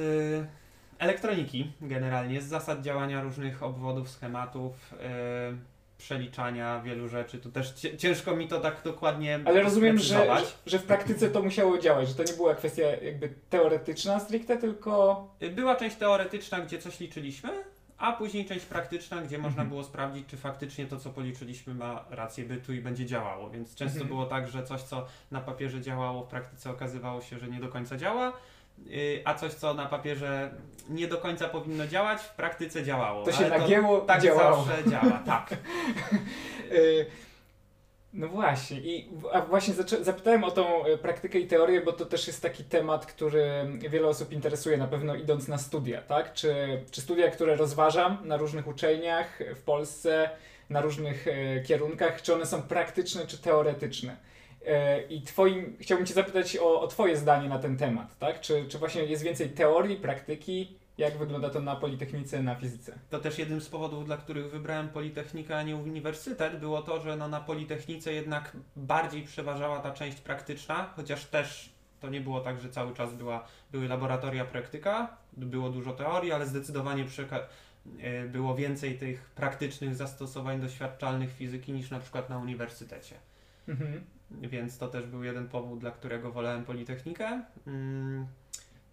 elektroniki 0.99 1.71
generalnie, 1.81 2.41
z 2.41 2.45
zasad 2.45 2.81
działania 2.81 3.21
różnych 3.21 3.63
obwodów, 3.63 4.09
schematów, 4.09 4.93
e, 5.03 5.53
przeliczania 5.97 6.81
wielu 6.81 7.09
rzeczy. 7.09 7.37
Tu 7.39 7.51
też 7.51 7.73
ciężko 7.97 8.35
mi 8.35 8.47
to 8.47 8.59
tak 8.59 8.81
dokładnie 8.83 9.39
Ale 9.45 9.61
rozumiem, 9.61 9.97
że, 9.97 10.27
że 10.65 10.79
w 10.79 10.83
praktyce 10.83 11.29
to 11.29 11.41
musiało 11.41 11.77
działać, 11.77 12.07
że 12.07 12.15
to 12.15 12.23
nie 12.23 12.33
była 12.37 12.55
kwestia 12.55 12.83
jakby 12.83 13.29
teoretyczna 13.49 14.19
stricte, 14.19 14.57
tylko... 14.57 15.27
Była 15.55 15.75
część 15.75 15.95
teoretyczna, 15.95 16.59
gdzie 16.59 16.77
coś 16.79 16.99
liczyliśmy, 16.99 17.49
a 17.97 18.13
później 18.13 18.45
część 18.45 18.65
praktyczna, 18.65 19.21
gdzie 19.21 19.37
można 19.37 19.49
Mhm. 19.49 19.69
było 19.69 19.83
sprawdzić, 19.83 20.27
czy 20.27 20.37
faktycznie 20.37 20.85
to, 20.85 20.97
co 20.99 21.09
policzyliśmy, 21.09 21.73
ma 21.73 22.05
rację 22.09 22.45
bytu 22.45 22.73
i 22.73 22.81
będzie 22.81 23.05
działało. 23.05 23.49
Więc 23.49 23.75
często 23.75 23.95
Mhm. 23.99 24.07
było 24.07 24.25
tak, 24.25 24.47
że 24.47 24.63
coś, 24.63 24.81
co 24.81 25.05
na 25.31 25.41
papierze 25.41 25.81
działało, 25.81 26.23
w 26.23 26.27
praktyce 26.27 26.69
okazywało 26.71 27.21
się, 27.21 27.39
że 27.39 27.47
nie 27.47 27.59
do 27.59 27.67
końca 27.69 27.97
działa. 27.97 28.33
yy, 28.85 29.21
A 29.25 29.33
coś, 29.33 29.53
co 29.53 29.73
na 29.73 29.85
papierze 29.85 30.51
nie 30.89 31.07
do 31.07 31.17
końca 31.17 31.49
powinno 31.49 31.87
działać, 31.87 32.21
w 32.21 32.33
praktyce 32.35 32.83
działało. 32.83 33.25
To 33.25 33.31
się 33.31 33.49
nagięło, 33.49 34.01
tak 34.01 34.21
działało. 34.21 34.63
zawsze 34.65 34.89
działa, 34.89 35.19
tak. 35.25 35.49
No 38.15 38.27
właśnie, 38.27 38.79
i 38.79 39.09
a 39.31 39.41
właśnie 39.41 39.73
zapytałem 40.01 40.43
o 40.43 40.51
tą 40.51 40.85
y, 40.85 40.97
praktykę 40.97 41.39
i 41.39 41.47
teorię, 41.47 41.81
bo 41.81 41.93
to 41.93 42.05
też 42.05 42.27
jest 42.27 42.41
taki 42.41 42.63
temat, 42.63 43.05
który 43.05 43.45
wiele 43.89 44.07
osób 44.07 44.31
interesuje, 44.31 44.77
na 44.77 44.87
pewno 44.87 45.15
idąc 45.15 45.47
na 45.47 45.57
studia, 45.57 46.01
tak? 46.01 46.33
Czy, 46.33 46.55
czy 46.91 47.01
studia, 47.01 47.31
które 47.31 47.55
rozważam 47.55 48.17
na 48.23 48.37
różnych 48.37 48.67
uczelniach 48.67 49.39
w 49.55 49.61
Polsce, 49.61 50.29
na 50.69 50.81
różnych 50.81 51.27
e, 51.27 51.61
kierunkach, 51.61 52.21
czy 52.21 52.33
one 52.33 52.45
są 52.45 52.61
praktyczne 52.61 53.27
czy 53.27 53.37
teoretyczne? 53.37 54.17
E, 54.65 55.01
I 55.01 55.21
twoim, 55.21 55.77
chciałbym 55.79 56.07
Cię 56.07 56.13
zapytać 56.13 56.57
o, 56.57 56.81
o 56.81 56.87
Twoje 56.87 57.17
zdanie 57.17 57.49
na 57.49 57.59
ten 57.59 57.77
temat, 57.77 58.17
tak? 58.19 58.41
Czy, 58.41 58.65
czy 58.67 58.77
właśnie 58.77 59.03
jest 59.03 59.23
więcej 59.23 59.49
teorii, 59.49 59.97
praktyki? 59.97 60.79
Jak 60.97 61.17
wygląda 61.17 61.49
to 61.49 61.61
na 61.61 61.75
Politechnice, 61.75 62.43
na 62.43 62.55
fizyce? 62.55 62.99
To 63.09 63.19
też 63.19 63.39
jednym 63.39 63.61
z 63.61 63.69
powodów, 63.69 64.05
dla 64.05 64.17
których 64.17 64.51
wybrałem 64.51 64.89
Politechnikę, 64.89 65.57
a 65.57 65.63
nie 65.63 65.75
uniwersytet, 65.75 66.59
było 66.59 66.81
to, 66.81 67.01
że 67.01 67.17
no 67.17 67.27
na 67.27 67.39
Politechnice 67.39 68.13
jednak 68.13 68.57
bardziej 68.75 69.23
przeważała 69.23 69.79
ta 69.79 69.91
część 69.91 70.21
praktyczna, 70.21 70.93
chociaż 70.95 71.25
też 71.25 71.75
to 71.99 72.09
nie 72.09 72.21
było 72.21 72.41
tak, 72.41 72.61
że 72.61 72.69
cały 72.69 72.93
czas 72.93 73.13
była, 73.13 73.47
były 73.71 73.87
laboratoria 73.87 74.45
praktyka, 74.45 75.17
było 75.33 75.69
dużo 75.69 75.93
teorii, 75.93 76.31
ale 76.31 76.47
zdecydowanie 76.47 77.05
y, 77.05 78.29
było 78.29 78.55
więcej 78.55 78.97
tych 78.97 79.29
praktycznych 79.29 79.95
zastosowań 79.95 80.61
doświadczalnych 80.61 81.33
fizyki 81.33 81.73
niż 81.73 81.89
na 81.91 81.99
przykład 81.99 82.29
na 82.29 82.37
uniwersytecie. 82.37 83.15
Mhm. 83.67 84.03
Więc 84.31 84.77
to 84.77 84.87
też 84.87 85.05
był 85.05 85.23
jeden 85.23 85.47
powód, 85.47 85.79
dla 85.79 85.91
którego 85.91 86.31
wolałem 86.31 86.65
Politechnikę. 86.65 87.43
Mm, 87.67 88.27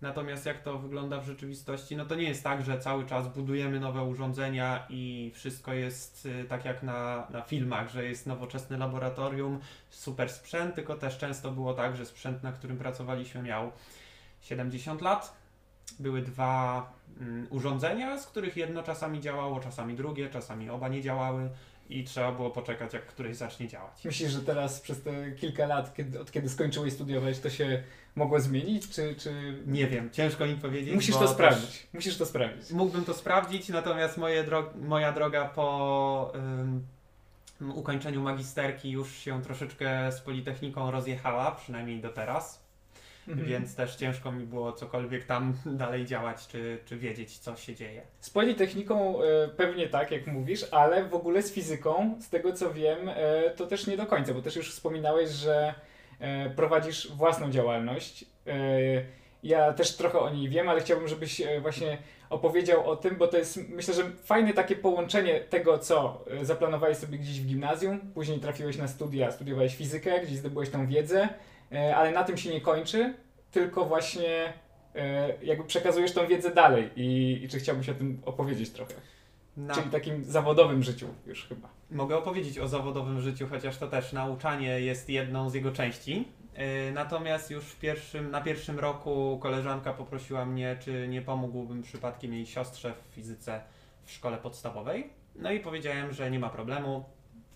Natomiast 0.03 0.47
jak 0.47 0.63
to 0.63 0.79
wygląda 0.79 1.21
w 1.21 1.27
rzeczywistości, 1.27 1.97
no 1.97 2.05
to 2.05 2.15
nie 2.15 2.29
jest 2.29 2.45
tak, 2.45 2.65
że 2.65 2.79
cały 2.79 3.07
czas 3.07 3.29
budujemy 3.29 3.81
nowe 3.81 4.03
urządzenia 4.03 4.87
i 4.89 5.31
wszystko 5.35 5.73
jest 5.73 6.27
y, 6.27 6.45
tak 6.45 6.65
jak 6.65 6.83
na, 6.83 7.27
na 7.31 7.43
filmach, 7.43 7.91
że 7.91 8.05
jest 8.05 8.27
nowoczesne 8.27 8.79
laboratorium, 8.79 9.59
super 9.91 10.31
sprzęt, 10.31 10.75
tylko 10.75 10.95
też 10.95 11.19
często 11.19 11.51
było 11.51 11.75
tak, 11.75 11.97
że 11.97 12.07
sprzęt, 12.07 12.43
na 12.43 12.53
którym 12.53 12.79
pracowaliśmy 12.79 13.43
miał 13.43 13.73
70 14.41 15.03
lat. 15.03 15.37
Były 15.99 16.23
dwa 16.23 16.93
mm, 17.21 17.47
urządzenia, 17.51 18.19
z 18.19 18.27
których 18.27 18.57
jedno 18.57 18.83
czasami 18.83 19.21
działało, 19.21 19.61
czasami 19.61 19.95
drugie, 19.95 20.29
czasami 20.29 20.71
oba 20.71 20.89
nie 20.89 21.03
działały 21.03 21.51
i 21.89 22.05
trzeba 22.05 22.33
było 22.33 22.51
poczekać, 22.51 22.93
jak 22.93 23.07
któreś 23.07 23.37
zacznie 23.37 23.69
działać. 23.69 24.05
Myślisz, 24.05 24.31
że 24.31 24.41
teraz 24.41 24.81
przez 24.81 25.03
te 25.03 25.33
kilka 25.33 25.67
lat, 25.67 25.95
kiedy, 25.95 26.21
od 26.21 26.33
kiedy 26.33 26.49
skończyłeś 26.49 26.93
studiować, 26.93 27.39
to 27.39 27.51
się 27.51 27.83
mogło 28.17 28.41
zmienić, 28.41 28.89
czy... 28.89 29.15
czy... 29.15 29.63
Nie 29.67 29.87
wiem, 29.87 30.11
ciężko 30.11 30.47
mi 30.47 30.57
powiedzieć. 30.57 30.95
Musisz 30.95 31.17
to 31.17 31.29
sprawdzić. 31.29 31.87
Musisz 31.95 32.17
to 32.19 32.27
sprawdzić. 32.27 32.71
Mógłbym 32.71 33.05
to 33.05 33.15
sprawdzić, 33.15 33.69
natomiast 33.69 34.17
moje 34.17 34.45
dro- 34.45 34.77
moja 34.83 35.13
droga 35.13 35.49
po 35.49 36.33
ym, 36.35 36.87
ukończeniu 37.75 38.23
magisterki 38.23 38.91
już 38.91 39.13
się 39.13 39.43
troszeczkę 39.43 40.13
z 40.13 40.21
Politechniką 40.21 40.91
rozjechała, 40.91 41.51
przynajmniej 41.51 42.01
do 42.01 42.09
teraz, 42.09 42.62
Mhm. 43.29 43.49
więc 43.49 43.75
też 43.75 43.97
ciężko 43.97 44.33
mi 44.33 44.47
było 44.47 44.73
cokolwiek 44.73 45.25
tam 45.25 45.55
dalej 45.67 46.07
działać, 46.07 46.47
czy, 46.47 46.79
czy 46.85 46.97
wiedzieć, 46.97 47.39
co 47.39 47.57
się 47.57 47.75
dzieje. 47.75 48.03
Z 48.21 48.31
Politechniką 48.31 49.23
e, 49.23 49.49
pewnie 49.49 49.89
tak, 49.89 50.11
jak 50.11 50.27
mówisz, 50.27 50.67
ale 50.71 51.05
w 51.05 51.15
ogóle 51.15 51.43
z 51.43 51.53
fizyką, 51.53 52.19
z 52.21 52.29
tego 52.29 52.53
co 52.53 52.75
wiem, 52.75 52.99
e, 53.09 53.51
to 53.51 53.67
też 53.67 53.87
nie 53.87 53.97
do 53.97 54.07
końca, 54.07 54.35
bo 54.35 54.43
też 54.43 54.57
już 54.57 54.71
wspominałeś, 54.71 55.31
że 55.31 55.75
e, 56.21 56.51
prowadzisz 56.51 57.13
własną 57.13 57.51
działalność. 57.51 58.25
Ja 59.43 59.73
też 59.73 59.97
trochę 59.97 60.19
o 60.19 60.31
niej 60.31 60.49
wiem, 60.49 60.69
ale 60.69 60.81
chciałbym, 60.81 61.09
żebyś 61.09 61.43
właśnie 61.61 61.99
opowiedział 62.31 62.91
o 62.91 62.97
tym, 62.97 63.17
bo 63.17 63.29
to 63.29 63.39
jest 63.39 63.69
myślę, 63.69 63.95
że 63.95 64.03
fajne 64.25 64.53
takie 64.53 64.77
połączenie 64.77 65.41
tego, 65.41 65.79
co 65.79 66.25
zaplanowałeś 66.43 66.97
sobie 66.97 67.19
gdzieś 67.19 67.41
w 67.41 67.47
gimnazjum, 67.47 68.01
później 68.15 68.41
trafiłeś 68.41 68.77
na 68.77 68.89
studia, 68.89 69.31
studiowałeś 69.31 69.77
fizykę, 69.77 70.21
gdzieś 70.21 70.37
zdobyłeś 70.37 70.71
tą 70.71 70.87
wiedzę, 70.87 71.29
ale 71.79 72.11
na 72.11 72.25
tym 72.25 72.37
się 72.37 72.51
nie 72.51 72.61
kończy, 72.61 73.15
tylko 73.51 73.85
właśnie 73.85 74.53
e, 74.95 75.35
jakby 75.43 75.65
przekazujesz 75.65 76.13
tą 76.13 76.27
wiedzę 76.27 76.55
dalej 76.55 76.91
i, 76.97 77.41
i 77.45 77.49
czy 77.49 77.59
chciałbyś 77.59 77.89
o 77.89 77.95
tym 77.95 78.23
opowiedzieć 78.25 78.71
trochę? 78.71 78.95
Na, 79.57 79.75
Czyli 79.75 79.91
takim 79.91 80.25
zawodowym 80.25 80.83
życiu 80.83 81.07
już 81.27 81.47
chyba. 81.47 81.69
Mogę 81.91 82.17
opowiedzieć 82.17 82.59
o 82.59 82.69
zawodowym 82.69 83.21
życiu, 83.21 83.47
chociaż 83.51 83.79
to 83.79 83.89
też 83.89 84.13
nauczanie 84.13 84.81
jest 84.81 85.09
jedną 85.09 85.51
z 85.51 85.55
jego 85.55 85.73
części. 85.73 86.29
Yy, 86.55 86.93
Natomiast 86.93 87.51
już 87.51 87.75
pierwszym, 87.75 88.31
na 88.31 88.41
pierwszym 88.41 88.79
roku 88.79 89.39
koleżanka 89.43 89.93
poprosiła 89.93 90.45
mnie, 90.45 90.77
czy 90.81 91.09
nie 91.09 91.23
pomógłbym 91.23 91.83
przypadkiem 91.83 92.33
jej 92.33 92.47
siostrze 92.47 92.95
w 93.11 93.15
fizyce 93.15 93.61
w 94.05 94.13
szkole 94.13 94.37
podstawowej. 94.39 95.11
No 95.37 95.53
i 95.53 95.61
powiedziałem, 95.61 96.13
że 96.13 96.31
nie 96.31 96.39
ma 96.39 96.51
problemu. 96.51 97.05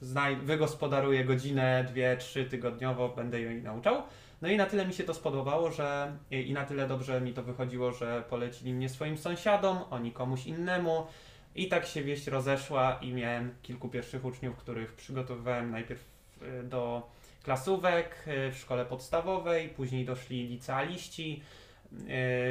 Znaj- 0.02 0.40
wygospodaruję 0.40 1.24
godzinę, 1.24 1.84
dwie, 1.88 2.16
trzy 2.16 2.44
tygodniowo, 2.44 3.08
będę 3.08 3.40
jej 3.40 3.62
nauczał. 3.62 4.02
No 4.42 4.48
i 4.48 4.56
na 4.56 4.66
tyle 4.66 4.86
mi 4.86 4.94
się 4.94 5.04
to 5.04 5.14
spodobało, 5.14 5.70
że 5.70 6.16
i 6.30 6.52
na 6.52 6.64
tyle 6.64 6.88
dobrze 6.88 7.20
mi 7.20 7.32
to 7.32 7.42
wychodziło, 7.42 7.92
że 7.92 8.24
polecili 8.30 8.74
mnie 8.74 8.88
swoim 8.88 9.18
sąsiadom, 9.18 9.78
oni 9.90 10.12
komuś 10.12 10.46
innemu. 10.46 11.06
I 11.54 11.68
tak 11.68 11.86
się 11.86 12.02
wieść 12.02 12.26
rozeszła 12.26 12.98
i 13.02 13.12
miałem 13.12 13.54
kilku 13.62 13.88
pierwszych 13.88 14.24
uczniów, 14.24 14.56
których 14.56 14.92
przygotowywałem 14.92 15.70
najpierw 15.70 16.04
y, 16.42 16.62
do 16.62 17.10
klasówek 17.42 18.24
y, 18.26 18.52
w 18.52 18.58
szkole 18.58 18.84
podstawowej, 18.84 19.68
później 19.68 20.04
doszli 20.04 20.48
licealiści, 20.48 21.42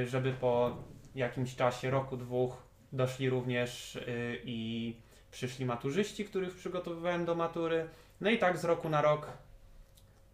y, 0.01 0.07
żeby 0.07 0.33
po 0.33 0.77
jakimś 1.15 1.55
czasie, 1.55 1.89
roku, 1.89 2.17
dwóch, 2.17 2.63
doszli 2.91 3.29
również 3.29 3.99
i 4.43 4.95
przyszli 5.35 5.65
maturzyści, 5.65 6.25
których 6.25 6.55
przygotowywałem 6.55 7.25
do 7.25 7.35
matury. 7.35 7.87
No 8.21 8.29
i 8.29 8.37
tak 8.37 8.57
z 8.57 8.65
roku 8.65 8.89
na 8.89 9.01
rok 9.01 9.27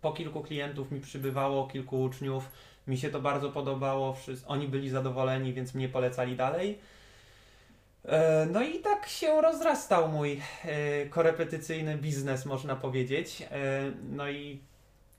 po 0.02 0.14
kilku 0.14 0.42
klientów 0.42 0.92
mi 0.92 1.02
przybywało, 1.02 1.68
kilku 1.68 2.02
uczniów. 2.02 2.44
Mi 2.88 2.98
się 2.98 3.10
to 3.10 3.22
bardzo 3.22 3.52
podobało, 3.52 4.14
wszyscy, 4.14 4.48
oni 4.48 4.68
byli 4.68 4.90
zadowoleni, 4.90 5.54
więc 5.54 5.74
mnie 5.74 5.90
polecali 5.90 6.36
dalej. 6.36 6.80
E, 8.06 8.48
No 8.52 8.62
i 8.62 8.80
tak 8.80 9.08
się 9.08 9.42
rozrastał 9.42 10.10
mój 10.10 10.42
e, 10.66 11.06
korepetycyjny 11.06 11.98
biznes, 11.98 12.46
można 12.46 12.76
powiedzieć. 12.76 13.42
E, 13.42 13.92
No 14.10 14.30
i 14.30 14.60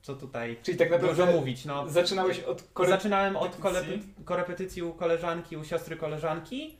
co 0.01 0.15
tutaj 0.15 0.57
Czyli 0.63 0.77
tak 0.77 0.89
dużo 0.89 1.07
naprawdę 1.07 1.39
mówić. 1.39 1.65
No, 1.65 1.89
zaczynałeś 1.89 2.39
od 2.39 2.63
kore... 2.73 2.89
Zaczynałem 2.89 3.35
od 3.35 3.57
korepetycji? 4.25 4.83
u 4.83 4.93
koleżanki, 4.93 5.57
u 5.57 5.63
siostry 5.63 5.95
koleżanki, 5.95 6.77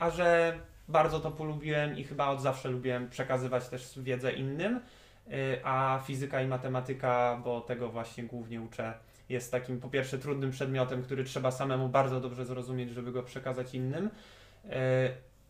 a 0.00 0.10
że 0.10 0.58
bardzo 0.88 1.20
to 1.20 1.30
polubiłem 1.30 1.98
i 1.98 2.04
chyba 2.04 2.28
od 2.28 2.42
zawsze 2.42 2.68
lubiłem 2.68 3.08
przekazywać 3.08 3.68
też 3.68 3.98
wiedzę 3.98 4.32
innym, 4.32 4.80
y, 5.26 5.60
a 5.64 6.02
fizyka 6.06 6.42
i 6.42 6.46
matematyka, 6.46 7.40
bo 7.44 7.60
tego 7.60 7.88
właśnie 7.88 8.24
głównie 8.24 8.60
uczę, 8.60 8.94
jest 9.28 9.52
takim 9.52 9.80
po 9.80 9.88
pierwsze 9.88 10.18
trudnym 10.18 10.50
przedmiotem, 10.50 11.02
który 11.02 11.24
trzeba 11.24 11.50
samemu 11.50 11.88
bardzo 11.88 12.20
dobrze 12.20 12.44
zrozumieć, 12.44 12.90
żeby 12.90 13.12
go 13.12 13.22
przekazać 13.22 13.74
innym. 13.74 14.10
Y, 14.64 14.68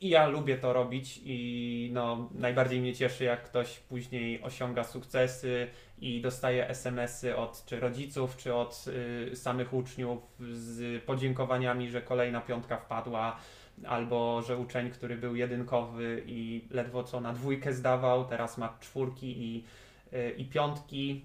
I 0.00 0.08
ja 0.08 0.26
lubię 0.26 0.58
to 0.58 0.72
robić 0.72 1.20
i 1.24 1.90
no, 1.92 2.30
najbardziej 2.34 2.80
mnie 2.80 2.94
cieszy, 2.94 3.24
jak 3.24 3.42
ktoś 3.44 3.78
później 3.78 4.42
osiąga 4.42 4.84
sukcesy, 4.84 5.68
i 5.98 6.20
dostaje 6.20 6.68
SMS-y 6.68 7.36
od 7.36 7.64
czy 7.66 7.80
rodziców, 7.80 8.36
czy 8.36 8.54
od 8.54 8.84
y, 9.32 9.36
samych 9.36 9.74
uczniów 9.74 10.18
z 10.40 11.04
podziękowaniami, 11.04 11.90
że 11.90 12.02
kolejna 12.02 12.40
piątka 12.40 12.76
wpadła, 12.76 13.36
albo 13.86 14.42
że 14.42 14.56
uczeń, 14.56 14.90
który 14.90 15.16
był 15.16 15.36
jedynkowy 15.36 16.22
i 16.26 16.64
ledwo 16.70 17.04
co 17.04 17.20
na 17.20 17.32
dwójkę 17.32 17.72
zdawał, 17.72 18.24
teraz 18.24 18.58
ma 18.58 18.76
czwórki 18.80 19.26
i, 19.26 19.64
y, 20.12 20.30
i 20.30 20.44
piątki, 20.44 21.24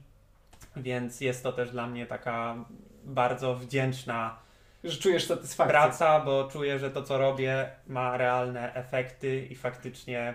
więc 0.75 1.22
jest 1.22 1.43
to 1.43 1.51
też 1.51 1.72
dla 1.72 1.88
mnie 1.88 2.05
taka 2.05 2.55
bardzo 3.03 3.55
wdzięczna 3.55 4.38
Że 4.84 4.98
czujesz 4.98 5.27
satysfakcję. 5.27 5.74
praca, 5.74 6.20
bo 6.20 6.50
czuję, 6.51 6.79
że 6.79 6.91
to 6.91 7.03
co 7.03 7.17
robię 7.17 7.70
ma 7.88 8.17
realne 8.17 8.74
efekty 8.74 9.46
i 9.46 9.55
faktycznie 9.55 10.34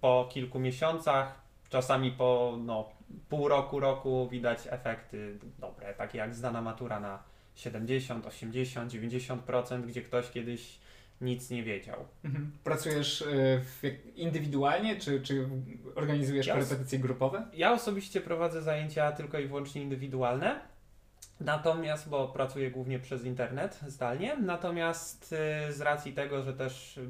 po 0.00 0.28
kilku 0.32 0.58
miesiącach, 0.58 1.40
czasami 1.68 2.12
po 2.12 2.58
no, 2.64 2.88
pół 3.28 3.48
roku, 3.48 3.80
roku 3.80 4.28
widać 4.30 4.58
efekty 4.70 5.38
dobre, 5.58 5.94
takie 5.94 6.18
jak 6.18 6.34
zdana 6.34 6.62
matura 6.62 7.00
na 7.00 7.22
70, 7.54 8.26
80, 8.26 8.92
90%, 8.92 9.82
gdzie 9.82 10.02
ktoś 10.02 10.30
kiedyś 10.30 10.78
nic 11.20 11.50
nie 11.50 11.62
wiedział. 11.62 12.04
Mhm. 12.24 12.52
Pracujesz 12.64 13.24
w, 13.64 13.78
jak- 13.82 14.16
indywidualnie, 14.16 14.96
czy, 14.96 15.20
czy 15.20 15.48
organizujesz 15.94 16.46
Ja- 16.46 16.56
grupowe? 16.92 17.46
Ja 17.54 17.72
osobiście 17.72 18.20
prowadzę 18.20 18.62
zajęcia 18.62 19.12
tylko 19.12 19.38
i 19.38 19.46
wyłącznie 19.46 19.82
indywidualne. 19.82 20.60
Natomiast, 21.40 22.08
bo 22.08 22.28
pracuję 22.28 22.70
głównie 22.70 22.98
przez 22.98 23.24
internet 23.24 23.80
zdalnie, 23.86 24.36
natomiast 24.36 25.34
y, 25.68 25.72
z 25.72 25.80
racji 25.80 26.12
tego, 26.12 26.42
że 26.42 26.52
też 26.54 27.00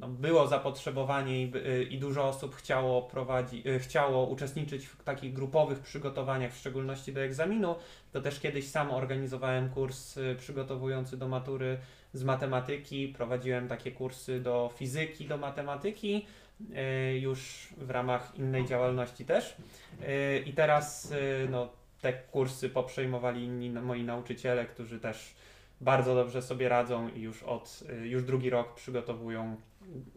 no, 0.00 0.08
było 0.08 0.46
zapotrzebowanie 0.46 1.42
i, 1.42 1.56
y, 1.56 1.82
i 1.84 1.98
dużo 1.98 2.28
osób 2.28 2.54
chciało, 2.56 3.02
prowadzi, 3.02 3.68
y, 3.68 3.78
chciało 3.78 4.26
uczestniczyć 4.26 4.86
w 4.86 5.04
takich 5.04 5.32
grupowych 5.32 5.78
przygotowaniach, 5.78 6.52
w 6.52 6.58
szczególności 6.58 7.12
do 7.12 7.20
egzaminu, 7.20 7.74
to 8.12 8.20
też 8.20 8.40
kiedyś 8.40 8.68
sam 8.68 8.90
organizowałem 8.90 9.70
kurs 9.70 10.18
przygotowujący 10.38 11.16
do 11.16 11.28
matury 11.28 11.78
z 12.12 12.24
matematyki, 12.24 13.08
prowadziłem 13.08 13.68
takie 13.68 13.92
kursy 13.92 14.40
do 14.40 14.70
fizyki, 14.76 15.26
do 15.26 15.36
matematyki, 15.36 16.26
y, 16.60 17.18
już 17.18 17.68
w 17.76 17.90
ramach 17.90 18.32
innej 18.38 18.66
działalności 18.66 19.24
też. 19.24 19.56
Y, 20.02 20.42
I 20.46 20.52
teraz 20.52 21.12
y, 21.12 21.48
no, 21.50 21.68
te 22.00 22.12
kursy 22.12 22.68
poprzejmowali 22.68 23.44
inni 23.44 23.70
moi 23.70 24.04
nauczyciele, 24.04 24.66
którzy 24.66 25.00
też 25.00 25.34
bardzo 25.80 26.14
dobrze 26.14 26.42
sobie 26.42 26.68
radzą 26.68 27.08
i 27.08 27.20
już 27.20 27.42
od 27.42 27.84
już 28.02 28.22
drugi 28.22 28.50
rok 28.50 28.74
przygotowują 28.74 29.56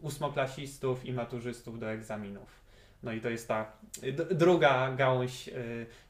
ósmoklasistów 0.02 1.04
i 1.04 1.12
maturzystów 1.12 1.78
do 1.78 1.90
egzaminów. 1.90 2.66
No 3.02 3.12
i 3.12 3.20
to 3.20 3.30
jest 3.30 3.48
ta 3.48 3.72
druga 4.30 4.92
gałąź 4.92 5.50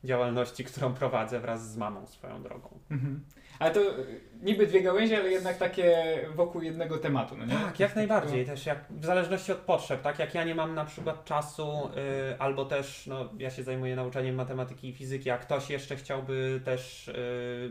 działalności, 0.04 0.64
którą 0.64 0.94
prowadzę 0.94 1.40
wraz 1.40 1.72
z 1.72 1.76
mamą 1.76 2.06
swoją 2.06 2.42
drogą. 2.42 2.78
Mhm. 2.90 3.20
Ale 3.58 3.70
to 3.70 3.80
y, 3.80 4.20
niby 4.42 4.66
dwie 4.66 4.82
gałęzie, 4.82 5.18
ale 5.18 5.30
jednak 5.30 5.58
takie 5.58 6.04
wokół 6.34 6.62
jednego 6.62 6.98
tematu, 6.98 7.36
no 7.36 7.46
nie? 7.46 7.54
Tak, 7.54 7.80
jak 7.80 7.96
najbardziej. 7.96 8.46
Też 8.46 8.66
jak, 8.66 8.84
w 8.90 9.04
zależności 9.04 9.52
od 9.52 9.58
potrzeb, 9.58 10.02
tak? 10.02 10.18
Jak 10.18 10.34
ja 10.34 10.44
nie 10.44 10.54
mam 10.54 10.74
na 10.74 10.84
przykład 10.84 11.24
czasu, 11.24 11.90
y, 12.32 12.38
albo 12.38 12.64
też, 12.64 13.06
no, 13.06 13.28
ja 13.38 13.50
się 13.50 13.62
zajmuję 13.62 13.96
nauczaniem 13.96 14.34
matematyki 14.34 14.88
i 14.88 14.92
fizyki, 14.92 15.30
a 15.30 15.38
ktoś 15.38 15.70
jeszcze 15.70 15.96
chciałby 15.96 16.60
też 16.64 17.08
y, 17.08 17.70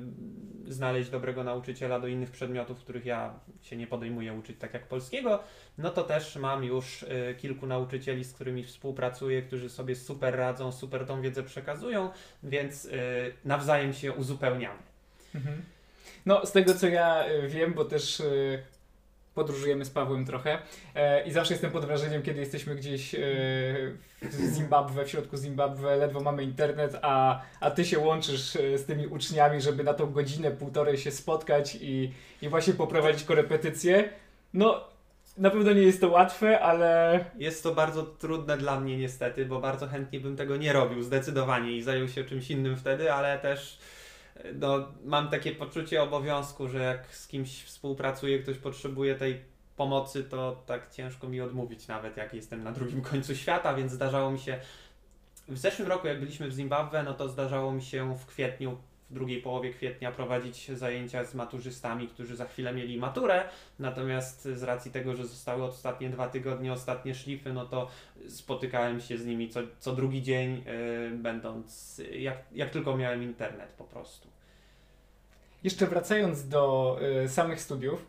znaleźć 0.67 1.09
dobrego 1.09 1.43
nauczyciela 1.43 1.99
do 1.99 2.07
innych 2.07 2.31
przedmiotów, 2.31 2.79
których 2.79 3.05
ja 3.05 3.33
się 3.61 3.77
nie 3.77 3.87
podejmuję 3.87 4.33
uczyć, 4.33 4.59
tak 4.59 4.73
jak 4.73 4.87
polskiego, 4.87 5.39
no 5.77 5.89
to 5.89 6.03
też 6.03 6.35
mam 6.35 6.63
już 6.63 7.03
y, 7.03 7.35
kilku 7.37 7.67
nauczycieli, 7.67 8.23
z 8.23 8.33
którymi 8.33 8.63
współpracuję, 8.63 9.41
którzy 9.41 9.69
sobie 9.69 9.95
super 9.95 10.35
radzą, 10.35 10.71
super 10.71 11.05
tą 11.05 11.21
wiedzę 11.21 11.43
przekazują, 11.43 12.09
więc 12.43 12.85
y, 12.85 12.91
nawzajem 13.45 13.93
się 13.93 14.13
uzupełniamy. 14.13 14.79
Mhm. 15.35 15.61
No, 16.25 16.45
z 16.45 16.51
tego 16.51 16.73
co 16.73 16.87
ja 16.87 17.29
y, 17.29 17.47
wiem, 17.47 17.73
bo 17.73 17.85
też 17.85 18.19
y, 18.19 18.63
podróżujemy 19.35 19.85
z 19.85 19.89
Pawłem 19.89 20.25
trochę 20.25 20.57
e, 20.95 21.27
i 21.27 21.31
zawsze 21.31 21.53
jestem 21.53 21.71
pod 21.71 21.85
wrażeniem, 21.85 22.21
kiedy 22.21 22.39
jesteśmy 22.39 22.75
gdzieś 22.75 23.15
e, 23.15 23.19
w 24.21 24.53
Zimbabwe, 24.55 25.05
w 25.05 25.09
środku 25.09 25.37
Zimbabwe, 25.37 25.95
ledwo 25.95 26.19
mamy 26.19 26.43
internet, 26.43 26.97
a, 27.01 27.41
a 27.59 27.71
ty 27.71 27.85
się 27.85 27.99
łączysz 27.99 28.55
e, 28.55 28.77
z 28.77 28.85
tymi 28.85 29.07
uczniami, 29.07 29.61
żeby 29.61 29.83
na 29.83 29.93
tą 29.93 30.11
godzinę, 30.11 30.51
półtorej 30.51 30.97
się 30.97 31.11
spotkać 31.11 31.77
i, 31.81 32.11
i 32.41 32.49
właśnie 32.49 32.73
poprowadzić 32.73 33.23
korepetycje. 33.23 34.09
No, 34.53 34.83
na 35.37 35.49
pewno 35.49 35.73
nie 35.73 35.81
jest 35.81 36.01
to 36.01 36.09
łatwe, 36.09 36.59
ale 36.59 37.19
Jest 37.37 37.63
to 37.63 37.75
bardzo 37.75 38.03
trudne 38.03 38.57
dla 38.57 38.79
mnie 38.79 38.97
niestety, 38.97 39.45
bo 39.45 39.59
bardzo 39.59 39.87
chętnie 39.87 40.19
bym 40.19 40.35
tego 40.35 40.57
nie 40.57 40.73
robił 40.73 41.03
zdecydowanie 41.03 41.71
i 41.71 41.81
zajął 41.81 42.07
się 42.07 42.23
czymś 42.23 42.51
innym 42.51 42.77
wtedy, 42.77 43.13
ale 43.13 43.39
też 43.39 43.79
e, 43.79 44.04
no, 44.53 44.87
mam 45.03 45.29
takie 45.29 45.51
poczucie 45.51 46.03
obowiązku, 46.03 46.67
że 46.67 46.79
jak 46.79 47.15
z 47.15 47.27
kimś 47.27 47.63
współpracuję, 47.63 48.39
ktoś 48.39 48.57
potrzebuje 48.57 49.15
tej 49.15 49.41
pomocy, 49.75 50.23
to 50.23 50.63
tak 50.65 50.91
ciężko 50.91 51.27
mi 51.27 51.41
odmówić 51.41 51.87
nawet 51.87 52.17
jak 52.17 52.33
jestem 52.33 52.63
na 52.63 52.71
drugim 52.71 53.01
końcu 53.11 53.35
świata, 53.35 53.73
więc 53.73 53.91
zdarzało 53.91 54.31
mi 54.31 54.39
się 54.39 54.59
w 55.47 55.57
zeszłym 55.57 55.87
roku 55.87 56.07
jak 56.07 56.19
byliśmy 56.19 56.47
w 56.47 56.53
Zimbabwe, 56.53 57.03
no 57.03 57.13
to 57.13 57.29
zdarzało 57.29 57.71
mi 57.71 57.81
się 57.81 58.17
w 58.17 58.25
kwietniu 58.25 58.77
w 59.09 59.13
drugiej 59.13 59.41
połowie 59.41 59.73
kwietnia 59.73 60.11
prowadzić 60.11 60.71
zajęcia 60.71 61.23
z 61.23 61.35
maturzystami, 61.35 62.07
którzy 62.07 62.35
za 62.35 62.45
chwilę 62.45 62.73
mieli 62.73 62.97
maturę, 62.97 63.43
natomiast 63.79 64.43
z 64.43 64.63
racji 64.63 64.91
tego, 64.91 65.15
że 65.15 65.27
zostały 65.27 65.63
ostatnie 65.63 66.09
dwa 66.09 66.27
tygodnie, 66.27 66.73
ostatnie 66.73 67.15
szlify, 67.15 67.53
no 67.53 67.65
to 67.65 67.87
spotykałem 68.27 69.01
się 69.01 69.17
z 69.17 69.25
nimi 69.25 69.49
co, 69.49 69.59
co 69.79 69.95
drugi 69.95 70.23
dzień, 70.23 70.63
yy, 71.11 71.17
będąc, 71.17 72.01
jak, 72.11 72.37
jak 72.51 72.69
tylko 72.69 72.97
miałem 72.97 73.23
internet 73.23 73.69
po 73.77 73.83
prostu. 73.83 74.35
Jeszcze 75.63 75.87
wracając 75.87 76.47
do 76.47 76.97
e, 77.23 77.29
samych 77.29 77.61
studiów, 77.61 78.05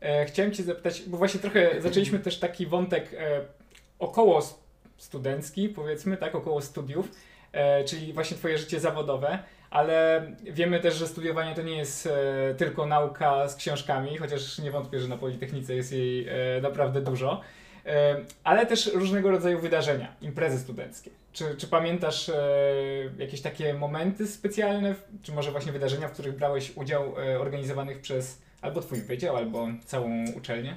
e, 0.00 0.24
chciałem 0.24 0.52
Cię 0.52 0.62
zapytać, 0.62 1.02
bo 1.06 1.18
właśnie 1.18 1.40
trochę 1.40 1.70
zaczęliśmy 1.82 2.18
też 2.18 2.38
taki 2.38 2.66
wątek 2.66 3.14
e, 3.14 3.40
około 3.98 4.42
studencki, 4.96 5.68
powiedzmy, 5.68 6.16
tak, 6.16 6.34
około 6.34 6.60
studiów, 6.60 7.08
e, 7.52 7.84
czyli 7.84 8.12
właśnie 8.12 8.36
Twoje 8.36 8.58
życie 8.58 8.80
zawodowe, 8.80 9.38
ale 9.70 10.26
wiemy 10.42 10.80
też, 10.80 10.94
że 10.94 11.06
studiowanie 11.06 11.54
to 11.54 11.62
nie 11.62 11.76
jest 11.76 12.06
e, 12.06 12.54
tylko 12.54 12.86
nauka 12.86 13.48
z 13.48 13.56
książkami, 13.56 14.16
chociaż 14.16 14.58
nie 14.58 14.70
wątpię, 14.70 15.00
że 15.00 15.08
na 15.08 15.16
Politechnice 15.16 15.74
jest 15.74 15.92
jej 15.92 16.28
e, 16.28 16.60
naprawdę 16.62 17.00
dużo. 17.00 17.40
E, 17.86 18.16
ale 18.44 18.66
też 18.66 18.94
różnego 18.94 19.30
rodzaju 19.30 19.58
wydarzenia, 19.58 20.16
imprezy 20.22 20.58
studenckie. 20.58 21.10
Czy, 21.32 21.56
czy 21.56 21.66
pamiętasz 21.66 22.28
e, 22.28 22.34
jakieś 23.18 23.40
takie 23.40 23.74
momenty 23.74 24.26
specjalne, 24.26 24.94
czy 25.22 25.32
może 25.32 25.50
właśnie 25.50 25.72
wydarzenia, 25.72 26.08
w 26.08 26.12
których 26.12 26.36
brałeś 26.36 26.76
udział, 26.76 27.14
e, 27.18 27.40
organizowanych 27.40 28.00
przez 28.00 28.42
albo 28.62 28.80
Twój 28.80 29.00
wydział, 29.00 29.36
albo 29.36 29.68
całą 29.84 30.24
uczelnię? 30.36 30.76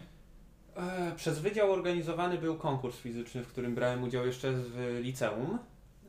E, 0.78 1.12
Przez 1.16 1.40
wydział 1.40 1.72
organizowany 1.72 2.38
był 2.38 2.58
konkurs 2.58 2.98
fizyczny, 2.98 3.44
w 3.44 3.48
którym 3.48 3.76
brałem 3.76 4.04
udział 4.04 4.26
jeszcze 4.26 4.52
w 4.52 5.00
liceum. 5.02 5.60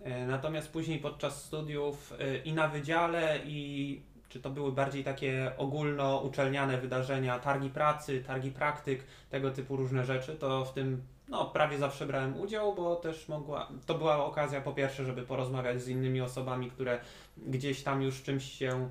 E, 0.04 0.26
Natomiast 0.26 0.72
później 0.72 0.98
podczas 0.98 1.44
studiów 1.44 2.12
e, 2.18 2.36
i 2.36 2.52
na 2.52 2.68
wydziale, 2.68 3.38
i 3.44 4.02
czy 4.28 4.40
to 4.40 4.50
były 4.50 4.72
bardziej 4.72 5.04
takie 5.04 5.52
ogólnouczelniane 5.56 6.78
wydarzenia, 6.78 7.38
targi 7.38 7.70
pracy, 7.70 8.24
targi 8.26 8.50
praktyk, 8.50 9.04
tego 9.30 9.50
typu 9.50 9.76
różne 9.76 10.04
rzeczy, 10.04 10.34
to 10.34 10.64
w 10.64 10.72
tym 10.72 11.02
no, 11.28 11.44
prawie 11.44 11.78
zawsze 11.78 12.06
brałem 12.06 12.40
udział, 12.40 12.74
bo 12.74 12.96
też 12.96 13.28
mogła, 13.28 13.68
to 13.86 13.94
była 13.94 14.26
okazja 14.26 14.60
po 14.60 14.72
pierwsze, 14.72 15.04
żeby 15.04 15.22
porozmawiać 15.22 15.82
z 15.82 15.88
innymi 15.88 16.20
osobami, 16.20 16.70
które 16.70 17.00
gdzieś 17.36 17.82
tam 17.82 18.02
już 18.02 18.22
czymś 18.22 18.52
się 18.52 18.88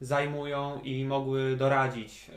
zajmują 0.00 0.80
i 0.80 1.04
mogły 1.04 1.56
doradzić, 1.56 2.30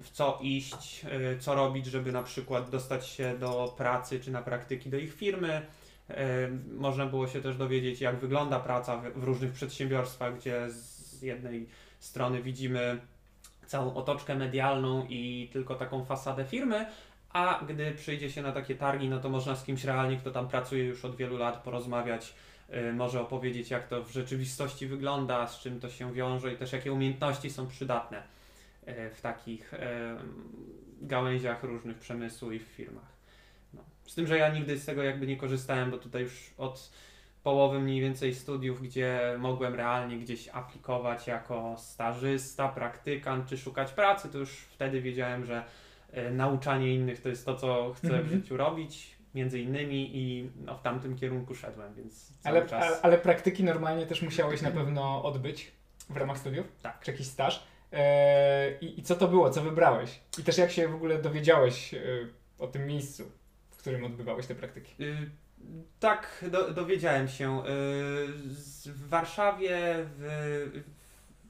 y, 0.00 0.02
w 0.02 0.10
co 0.10 0.38
iść, 0.42 1.06
co 1.40 1.54
robić, 1.54 1.86
żeby 1.86 2.12
na 2.12 2.22
przykład 2.22 2.70
dostać 2.70 3.06
się 3.06 3.38
do 3.38 3.74
pracy 3.76 4.20
czy 4.20 4.30
na 4.30 4.42
praktyki 4.42 4.90
do 4.90 4.96
ich 4.96 5.14
firmy. 5.14 5.66
Można 6.72 7.06
było 7.06 7.28
się 7.28 7.42
też 7.42 7.56
dowiedzieć, 7.56 8.00
jak 8.00 8.16
wygląda 8.16 8.60
praca 8.60 8.96
w, 8.96 9.24
różnych 9.24 9.52
przedsiębiorstwach, 9.52 10.36
gdzie 10.36 10.70
z 10.70 11.22
jednej 11.22 11.66
strony 11.98 12.42
widzimy 12.42 13.00
całą 13.66 13.94
otoczkę 13.94 14.34
medialną 14.34 15.06
i 15.08 15.50
tylko 15.52 15.74
taką 15.74 16.04
fasadę 16.04 16.44
firmy, 16.44 16.86
a 17.32 17.64
gdy 17.68 17.92
przyjdzie 17.92 18.30
się 18.30 18.42
na 18.42 18.52
takie 18.52 18.74
targi, 18.74 19.08
no 19.08 19.20
to 19.20 19.28
można 19.28 19.56
z 19.56 19.64
kimś 19.64 19.84
realnie, 19.84 20.16
kto 20.16 20.30
tam 20.30 20.48
pracuje 20.48 20.84
już 20.84 21.04
od 21.04 21.16
wielu 21.16 21.36
lat, 21.36 21.62
porozmawiać, 21.62 22.34
y, 22.74 22.92
może 22.92 23.20
opowiedzieć, 23.20 23.70
jak 23.70 23.88
to 23.88 24.04
w 24.04 24.10
rzeczywistości 24.10 24.86
wygląda, 24.86 25.46
z 25.46 25.60
czym 25.60 25.80
to 25.80 25.90
się 25.90 26.12
wiąże 26.12 26.52
i 26.52 26.56
też 26.56 26.72
jakie 26.72 26.92
umiejętności 26.92 27.50
są 27.50 27.66
przydatne 27.66 28.22
y, 28.88 29.10
w 29.14 29.20
takich 29.20 29.74
gałęziach 31.02 31.62
różnych 31.62 31.98
przemysłu 31.98 32.52
i 32.52 32.58
w 32.58 32.62
firmach. 32.62 33.15
Z 34.06 34.14
tym, 34.14 34.26
że 34.26 34.38
ja 34.38 34.48
nigdy 34.48 34.78
z 34.78 34.84
tego 34.86 35.02
jakby 35.02 35.26
nie 35.26 35.36
korzystałem, 35.36 35.90
bo 35.90 35.98
tutaj 35.98 36.22
już 36.22 36.50
od 36.58 36.90
połowy 37.42 37.80
mniej 37.80 38.00
więcej 38.00 38.34
studiów, 38.34 38.82
gdzie 38.82 39.20
mogłem 39.38 39.74
realnie 39.74 40.18
gdzieś 40.18 40.48
aplikować 40.48 41.26
jako 41.26 41.74
stażysta, 41.78 42.68
praktykant 42.68 43.48
czy 43.48 43.58
szukać 43.58 43.92
pracy, 43.92 44.28
to 44.28 44.38
już 44.38 44.50
wtedy 44.56 45.00
wiedziałem, 45.00 45.44
że 45.46 45.64
y, 46.18 46.30
nauczanie 46.30 46.94
innych 46.94 47.22
to 47.22 47.28
jest 47.28 47.46
to, 47.46 47.54
co 47.56 47.92
chcę 47.96 48.08
w 48.08 48.12
Mhm. 48.12 48.28
życiu 48.28 48.56
robić, 48.56 49.16
między 49.34 49.60
innymi 49.60 50.10
i 50.16 50.50
no, 50.64 50.76
w 50.78 50.82
tamtym 50.82 51.16
kierunku 51.16 51.54
szedłem, 51.54 51.94
więc 51.94 52.38
cały 52.38 52.58
Ale, 52.58 52.68
czas... 52.68 52.84
ale, 52.84 53.00
ale 53.02 53.18
praktyki 53.18 53.64
normalnie 53.64 54.06
też 54.06 54.22
musiałeś 54.22 54.62
na 54.62 54.70
pewno 54.70 55.24
odbyć 55.24 55.72
w 56.10 56.16
ramach 56.16 56.38
studiów? 56.38 56.66
Tak. 56.82 57.00
Czy 57.04 57.10
jakiś 57.10 57.26
staż? 57.26 57.62
E, 57.92 58.78
i, 58.80 59.00
I 59.00 59.02
co 59.02 59.16
to 59.16 59.28
było? 59.28 59.50
Co 59.50 59.62
wybrałeś? 59.62 60.20
I 60.38 60.42
też 60.42 60.58
jak 60.58 60.70
się 60.70 60.88
w 60.88 60.94
ogóle 60.94 61.18
dowiedziałeś 61.22 61.94
e, 61.94 61.98
o 62.58 62.66
tym 62.66 62.86
miejscu, 62.86 63.30
którym 63.86 64.04
odbywałeś 64.04 64.46
te 64.46 64.54
praktyki? 64.54 65.04
Y, 65.04 65.30
Tak, 66.00 66.44
do, 66.50 66.70
dowiedziałem 66.70 67.28
się. 67.28 67.60
Y, 67.60 67.64
W 68.86 69.08
Warszawie, 69.08 69.78
w, 70.18 70.82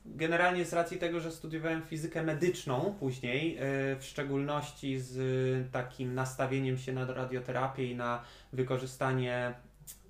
generalnie 0.06 0.64
z 0.64 0.72
racji 0.72 0.98
tego, 0.98 1.20
że 1.20 1.30
studiowałem 1.32 1.82
fizykę 1.82 2.22
medyczną 2.22 2.96
później, 3.00 3.58
y, 3.58 3.60
w 3.98 4.04
szczególności 4.04 5.00
z 5.00 5.72
takim 5.72 6.14
nastawieniem 6.14 6.78
się 6.78 6.92
na 6.92 7.12
radioterapię 7.12 7.90
i 7.90 7.96
na 7.96 8.22
wykorzystanie 8.52 9.54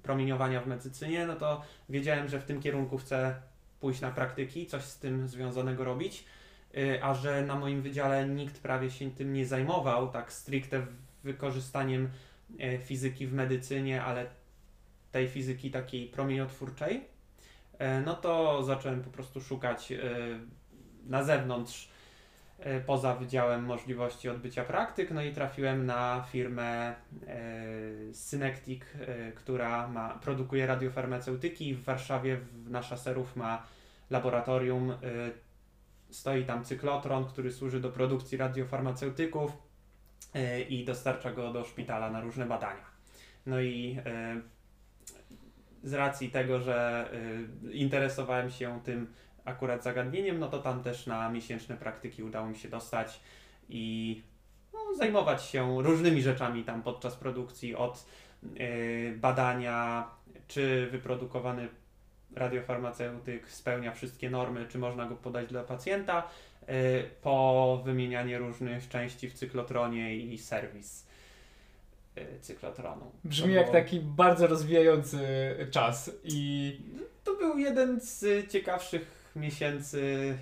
promieniowania 0.02 0.60
w 0.60 0.66
medycynie, 0.66 1.26
no 1.26 1.36
to 1.36 1.62
wiedziałem, 1.88 2.28
że 2.28 2.40
w 2.40 2.44
tym 2.44 2.60
kierunku 2.60 2.98
chcę 2.98 3.34
pójść 3.80 4.00
na 4.00 4.10
praktyki, 4.10 4.66
coś 4.66 4.82
z 4.82 4.98
tym 4.98 5.28
związanego 5.28 5.84
robić. 5.84 6.24
A 7.02 7.14
że 7.14 7.42
na 7.42 7.54
moim 7.54 7.82
wydziale 7.82 8.28
nikt 8.28 8.58
prawie 8.58 8.90
się 8.90 9.10
tym 9.10 9.32
nie 9.32 9.46
zajmował, 9.46 10.10
tak 10.10 10.32
stricte 10.32 10.86
wykorzystaniem 11.26 12.08
e, 12.60 12.78
fizyki 12.78 13.26
w 13.26 13.32
medycynie, 13.32 14.02
ale 14.02 14.26
tej 15.12 15.28
fizyki 15.28 15.70
takiej 15.70 16.06
promieniotwórczej, 16.06 17.04
e, 17.78 18.00
no 18.00 18.14
to 18.14 18.62
zacząłem 18.62 19.02
po 19.02 19.10
prostu 19.10 19.40
szukać 19.40 19.92
e, 19.92 19.98
na 21.06 21.22
zewnątrz, 21.22 21.88
poza 22.86 23.14
wydziałem 23.14 23.64
możliwości 23.64 24.28
odbycia 24.28 24.64
praktyk, 24.64 25.10
no 25.10 25.22
i 25.22 25.32
trafiłem 25.32 25.86
na 25.86 26.26
firmę 26.30 26.94
Synectic, 28.12 28.82
która 29.34 29.88
ma, 29.88 30.08
produkuje 30.08 30.66
radiofarmaceutyki. 30.66 31.74
W 31.74 31.84
Warszawie 31.84 32.36
w 32.36 32.70
nasza 32.70 32.96
serów 32.96 33.36
ma 33.36 33.62
laboratorium, 34.10 34.92
stoi 36.10 36.44
tam 36.44 36.64
cyklotron, 36.64 37.24
który 37.24 37.52
służy 37.52 37.80
do 37.80 37.90
produkcji 37.90 38.38
radiofarmaceutyków 38.38 39.65
i 40.68 40.84
dostarcza 40.84 41.32
go 41.32 41.52
do 41.52 41.64
szpitala 41.64 42.10
na 42.10 42.20
różne 42.20 42.46
badania. 42.46 42.84
No 43.46 43.60
i 43.60 43.98
e, 44.06 44.40
z 45.82 45.92
racji 45.92 46.30
tego, 46.30 46.60
że 46.60 47.08
e, 47.66 47.72
interesowałem 47.72 48.50
się 48.50 48.80
tym 48.84 49.12
akurat 49.44 49.84
zagadnieniem, 49.84 50.38
no 50.38 50.48
to 50.48 50.58
tam 50.58 50.82
też 50.82 51.06
na 51.06 51.28
miesięczne 51.28 51.76
praktyki 51.76 52.22
udało 52.22 52.46
mi 52.46 52.56
się 52.56 52.68
dostać 52.68 53.20
i 53.68 54.22
no, 54.72 54.94
zajmować 54.94 55.44
się 55.44 55.82
różnymi 55.82 56.22
rzeczami 56.22 56.64
tam 56.64 56.82
podczas 56.82 57.16
produkcji, 57.16 57.74
od 57.74 58.06
e, 58.42 59.16
badania, 59.16 60.08
czy 60.48 60.88
wyprodukowany 60.90 61.68
radiofarmaceutyk 62.34 63.50
spełnia 63.50 63.92
wszystkie 63.92 64.30
normy, 64.30 64.66
czy 64.68 64.78
można 64.78 65.06
go 65.06 65.16
podać 65.16 65.48
dla 65.48 65.64
pacjenta, 65.64 66.28
po 67.22 67.82
wymienianie 67.84 68.38
różnych 68.38 68.88
części 68.88 69.28
w 69.30 69.34
cyklotronie 69.34 70.16
i 70.16 70.38
serwis 70.38 71.06
y, 72.18 72.26
cyklotronu. 72.40 73.12
Brzmi 73.24 73.48
To 73.48 73.54
jak 73.54 73.66
było- 73.66 73.72
taki 73.82 74.00
bardzo 74.00 74.46
rozwijający 74.46 75.18
czas 75.70 76.10
i 76.24 76.76
To 77.24 77.34
był 77.36 77.58
jeden 77.58 78.00
z 78.00 78.24
ciekawszych 78.52 79.16
miesięcy 79.36 80.34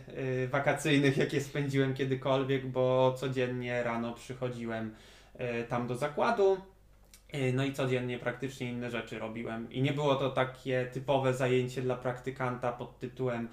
y, 0.45 0.49
wakacyjnych, 0.49 1.17
jakie 1.17 1.41
spędziłem 1.41 1.95
kiedykolwiek, 1.95 2.67
bo 2.67 3.15
codziennie 3.17 3.83
rano 3.83 4.13
przychodziłem 4.15 4.95
y, 5.41 5.65
tam 5.69 5.87
do 5.87 5.97
zakładu. 5.97 6.57
Y, 7.35 7.53
No 7.53 7.65
i 7.65 7.73
codziennie 7.73 8.19
praktycznie 8.19 8.71
inne 8.71 8.91
rzeczy 8.91 9.19
robiłem. 9.19 9.73
I 9.73 9.83
nie 9.83 9.93
było 9.93 10.15
to 10.15 10.31
takie 10.31 10.87
typowe 10.93 11.35
zajęcie 11.35 11.83
dla 11.83 11.97
praktykanta 11.97 12.73
pod 12.73 12.99
tytułem 12.99 13.49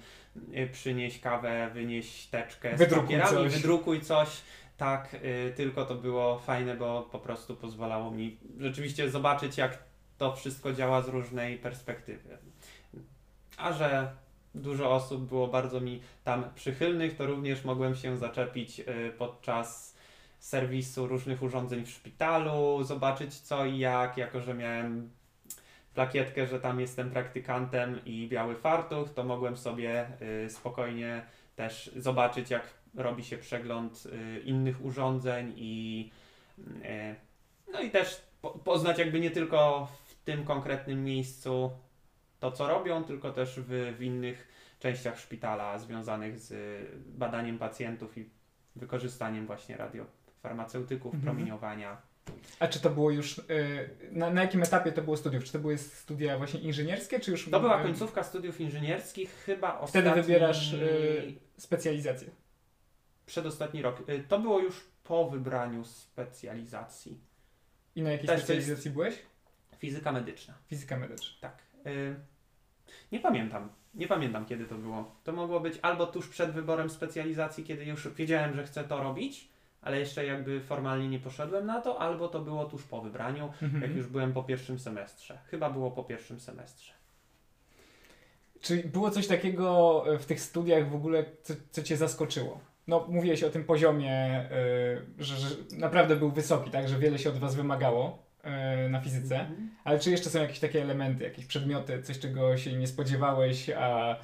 y, 0.56 0.68
przynieś 0.72 1.20
kawę, 1.20 1.70
wynieś 1.74 2.26
teczkę 2.26 2.76
z 2.76 2.78
Wydrukuj 2.78 3.06
papierami, 3.06 3.36
coś. 3.36 3.52
wydrukuj 3.52 4.00
coś. 4.00 4.28
Tak, 4.76 5.14
y, 5.14 5.52
tylko 5.56 5.84
to 5.86 5.94
było 5.94 6.38
fajne, 6.38 6.76
bo 6.76 7.02
po 7.12 7.18
prostu 7.18 7.56
pozwalało 7.56 8.10
mi 8.10 8.36
rzeczywiście 8.58 9.10
zobaczyć, 9.10 9.58
jak 9.58 9.78
to 10.18 10.36
wszystko 10.36 10.72
działa 10.72 11.02
z 11.02 11.08
różnej 11.08 11.58
perspektywy. 11.58 12.38
A 13.56 13.72
że 13.72 14.10
dużo 14.54 14.90
osób 14.94 15.28
było 15.28 15.48
bardzo 15.48 15.80
mi 15.80 16.00
tam 16.24 16.44
przychylnych, 16.54 17.16
to 17.16 17.26
również 17.26 17.64
mogłem 17.64 17.94
się 17.94 18.16
zaczepić 18.16 18.82
podczas 19.18 19.91
serwisu 20.42 21.06
różnych 21.06 21.42
urządzeń 21.42 21.84
w 21.84 21.90
szpitalu, 21.90 22.84
zobaczyć 22.84 23.34
co 23.34 23.66
i 23.66 23.78
jak, 23.78 24.16
jako 24.16 24.40
że 24.40 24.54
miałem 24.54 25.10
plakietkę, 25.94 26.46
że 26.46 26.60
tam 26.60 26.80
jestem 26.80 27.10
praktykantem 27.10 28.00
i 28.04 28.28
biały 28.28 28.54
fartuch, 28.54 29.10
to 29.14 29.24
mogłem 29.24 29.56
sobie 29.56 30.06
y, 30.44 30.50
spokojnie 30.50 31.22
też 31.56 31.90
zobaczyć, 31.96 32.50
jak 32.50 32.62
robi 32.94 33.24
się 33.24 33.38
przegląd 33.38 34.06
y, 34.06 34.40
innych 34.40 34.84
urządzeń 34.84 35.52
i 35.56 36.10
y, 36.58 37.14
no 37.72 37.80
i 37.80 37.90
też 37.90 38.22
po, 38.40 38.50
poznać 38.50 38.98
jakby 38.98 39.20
nie 39.20 39.30
tylko 39.30 39.88
w 40.04 40.14
tym 40.14 40.44
konkretnym 40.44 41.04
miejscu 41.04 41.70
to, 42.40 42.52
co 42.52 42.68
robią, 42.68 43.04
tylko 43.04 43.32
też 43.32 43.60
w, 43.60 43.94
w 43.98 44.02
innych 44.02 44.48
częściach 44.78 45.18
szpitala 45.18 45.78
związanych 45.78 46.38
z 46.38 46.54
badaniem 47.06 47.58
pacjentów 47.58 48.18
i 48.18 48.28
wykorzystaniem 48.76 49.46
właśnie 49.46 49.76
radiofarmaceutyków, 50.42 51.14
Mhm. 51.14 51.22
promieniowania. 51.22 51.96
A 52.60 52.68
czy 52.68 52.80
to 52.80 52.90
było 52.90 53.10
już, 53.10 53.38
y, 53.38 53.42
na, 54.12 54.30
na 54.30 54.42
jakim 54.42 54.62
etapie 54.62 54.92
to 54.92 55.02
było 55.02 55.16
studiów? 55.16 55.44
Czy 55.44 55.52
to 55.52 55.58
były 55.58 55.78
studia 55.78 56.38
właśnie 56.38 56.60
inżynierskie, 56.60 57.20
czy 57.20 57.30
już... 57.30 57.50
To 57.50 57.60
była 57.60 57.82
końcówka 57.82 58.22
studiów 58.22 58.60
inżynieckich, 58.60 59.30
chyba 59.46 59.86
Wtedy 59.86 60.08
ostatni, 60.08 60.22
wybierasz, 60.22 60.72
y, 60.72 61.34
Specjalizację. 61.56 62.28
przedostatni 63.26 63.82
rok. 63.82 64.08
Y, 64.08 64.24
To 64.28 64.38
było 64.38 64.60
już 64.60 64.84
po 65.04 65.30
wybraniu 65.30 65.84
specjalizacji. 65.84 67.20
I 67.96 68.02
na 68.02 68.12
jakiej 68.12 68.26
Też 68.28 68.38
specjalizacji 68.38 68.90
byłeś? 68.90 69.14
Fizyka 69.78 70.12
medyczna. 70.12 70.54
Fizyka 70.66 70.96
medyczna. 70.96 71.38
Tak. 71.40 71.62
Nie 73.12 73.20
pamiętam. 73.20 73.68
Nie 73.94 74.06
pamiętam, 74.08 74.46
kiedy 74.46 74.64
to 74.64 74.74
było. 74.74 75.14
To 75.24 75.32
mogło 75.32 75.60
być 75.60 75.78
albo 75.82 76.06
tuż 76.06 76.28
przed 76.28 76.50
wyborem 76.52 76.90
specjalizacji, 76.90 77.64
kiedy 77.64 77.84
już 77.84 78.08
wiedziałem, 78.08 78.54
że 78.56 78.64
chcę 78.64 78.84
to 78.84 79.02
robić, 79.02 79.48
ale 79.82 79.98
jeszcze 79.98 80.26
jakby 80.26 80.60
formalnie 80.60 81.08
nie 81.08 81.18
poszedłem 81.18 81.66
na 81.66 81.80
to, 81.80 82.00
albo 82.00 82.28
to 82.28 82.40
było 82.40 82.64
tuż 82.64 82.82
po 82.82 83.00
wybraniu, 83.00 83.52
Mhm. 83.62 83.82
jak 83.82 83.96
już 83.96 84.06
byłem 84.06 84.32
po 84.32 84.42
pierwszym 84.42 84.78
semestrze. 84.78 85.38
Chyba 85.50 85.70
było 85.70 85.90
po 85.90 86.04
pierwszym 86.04 86.40
semestrze. 86.40 86.92
Czy 88.60 88.76
było 88.76 89.10
coś 89.10 89.26
takiego 89.26 90.04
e, 90.14 90.18
w 90.18 90.26
tych 90.26 90.40
studiach 90.40 90.90
w 90.90 90.94
ogóle, 90.94 91.24
co, 91.42 91.54
co 91.70 91.82
cię 91.82 91.96
zaskoczyło? 91.96 92.60
No, 92.86 93.06
mówiłeś 93.08 93.42
o 93.44 93.50
tym 93.50 93.64
poziomie, 93.64 94.40
y, 95.18 95.24
że, 95.24 95.36
że 95.36 95.48
naprawdę 95.78 96.16
był 96.16 96.30
wysoki, 96.30 96.70
tak? 96.70 96.88
Że 96.88 96.98
wiele 96.98 97.18
się 97.18 97.30
od 97.30 97.38
was 97.38 97.54
wymagało 97.54 98.22
y, 98.86 98.88
na 98.88 99.00
fizyce. 99.00 99.40
Mhm. 99.40 99.70
Ale 99.84 99.98
czy 99.98 100.10
jeszcze 100.10 100.30
są 100.30 100.40
jakieś 100.42 100.58
takie 100.58 100.82
elementy, 100.82 101.24
jakieś 101.24 101.46
przedmioty, 101.46 102.02
coś 102.02 102.18
czego 102.18 102.56
się 102.56 102.72
nie 102.72 102.86
spodziewałeś, 102.86 103.70
a, 103.70 104.16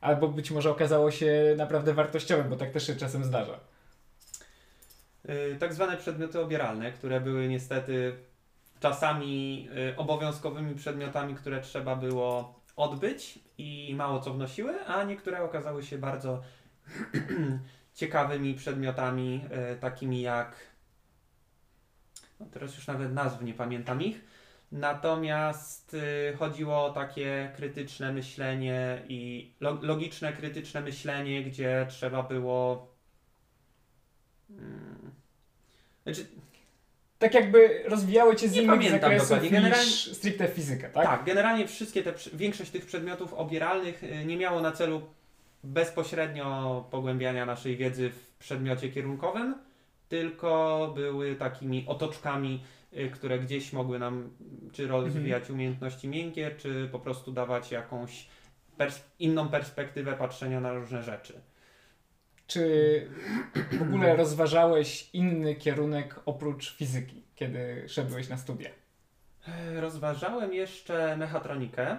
albo 0.00 0.28
być 0.28 0.50
może 0.50 0.70
okazało 0.70 1.10
się 1.10 1.54
naprawdę 1.56 1.94
wartościowym, 1.94 2.48
bo 2.48 2.56
tak 2.56 2.70
też 2.70 2.86
się 2.86 2.96
czasem 2.96 3.24
zdarza. 3.24 3.60
Y, 5.28 5.56
Tak 5.60 5.74
zwane 5.74 5.96
przedmioty 5.96 6.40
obieralne, 6.40 6.92
które 6.92 7.20
były 7.20 7.48
niestety 7.48 8.16
czasami 8.80 9.68
y, 9.92 9.96
obowiązkowymi 9.96 10.74
przedmiotami, 10.74 11.34
które 11.34 11.60
trzeba 11.60 11.96
było 11.96 12.60
odbyć 12.76 13.38
i 13.58 13.94
mało 13.96 14.20
co 14.20 14.34
wnosiły, 14.34 14.84
a 14.86 15.04
niektóre 15.04 15.42
okazały 15.42 15.82
się 15.82 15.98
bardzo 15.98 16.42
ciekawymi 17.94 18.54
przedmiotami, 18.54 19.44
y, 19.74 19.80
takimi 19.80 20.22
jak. 20.22 20.56
No 22.40 22.46
teraz 22.46 22.74
już 22.76 22.86
nawet 22.86 23.12
nazw 23.12 23.42
nie 23.42 23.54
pamiętam 23.54 24.02
ich. 24.02 24.24
Natomiast 24.72 25.96
chodziło 26.38 26.84
o 26.86 26.90
takie 26.92 27.52
krytyczne 27.56 28.12
myślenie 28.12 29.02
i 29.08 29.52
lo- 29.60 29.78
logiczne, 29.82 30.32
krytyczne 30.32 30.80
myślenie, 30.80 31.44
gdzie 31.44 31.86
trzeba 31.90 32.22
było. 32.22 32.92
Mm, 34.50 35.12
znaczy, 36.04 36.26
Tak 37.18 37.34
jakby 37.34 37.82
rozwijały 37.88 38.36
cię 38.36 38.48
z 38.48 38.54
Nie 38.56 38.62
innych 38.62 38.90
zakresów 38.90 39.28
dokładnie. 39.28 39.50
niż 39.50 39.52
Generalnie- 39.60 39.90
stricte 40.14 40.48
fizyka, 40.48 40.88
tak? 40.88 41.04
Tak, 41.06 41.24
generalnie 41.24 41.66
wszystkie 41.68 42.02
te, 42.02 42.12
większość 42.34 42.70
tych 42.70 42.86
przedmiotów 42.86 43.34
obieralnych 43.34 44.02
y, 44.04 44.24
nie 44.24 44.36
miało 44.36 44.60
na 44.60 44.72
celu 44.72 45.02
bezpośrednio 45.64 46.84
pogłębiania 46.90 47.46
naszej 47.46 47.76
wiedzy 47.76 48.10
w 48.10 48.36
przedmiocie 48.38 48.88
kierunkowym, 48.88 49.54
tylko 50.08 50.92
były 50.94 51.34
takimi 51.34 51.84
otoczkami, 51.86 52.62
y, 52.96 53.10
które 53.10 53.38
gdzieś 53.38 53.72
mogły 53.72 53.98
nam 53.98 54.30
czy 54.72 54.86
rozwijać 54.86 55.50
umiejętności 55.50 56.08
miękkie, 56.08 56.50
czy 56.58 56.88
po 56.92 56.98
prostu 56.98 57.32
dawać 57.32 57.70
jakąś 57.72 58.26
pers- 58.78 59.00
inną 59.18 59.48
perspektywę 59.48 60.12
patrzenia 60.12 60.60
na 60.60 60.72
różne 60.74 61.02
rzeczy. 61.02 61.40
Czy 62.52 63.08
w 63.78 63.82
ogóle 63.82 64.16
rozważałeś 64.16 65.10
inny 65.12 65.54
kierunek 65.54 66.20
oprócz 66.26 66.76
fizyki, 66.76 67.22
kiedy 67.34 67.84
szedłeś 67.88 68.28
na 68.28 68.36
studia? 68.36 68.70
Rozważałem 69.76 70.52
jeszcze 70.52 71.16
mechatronikę, 71.16 71.98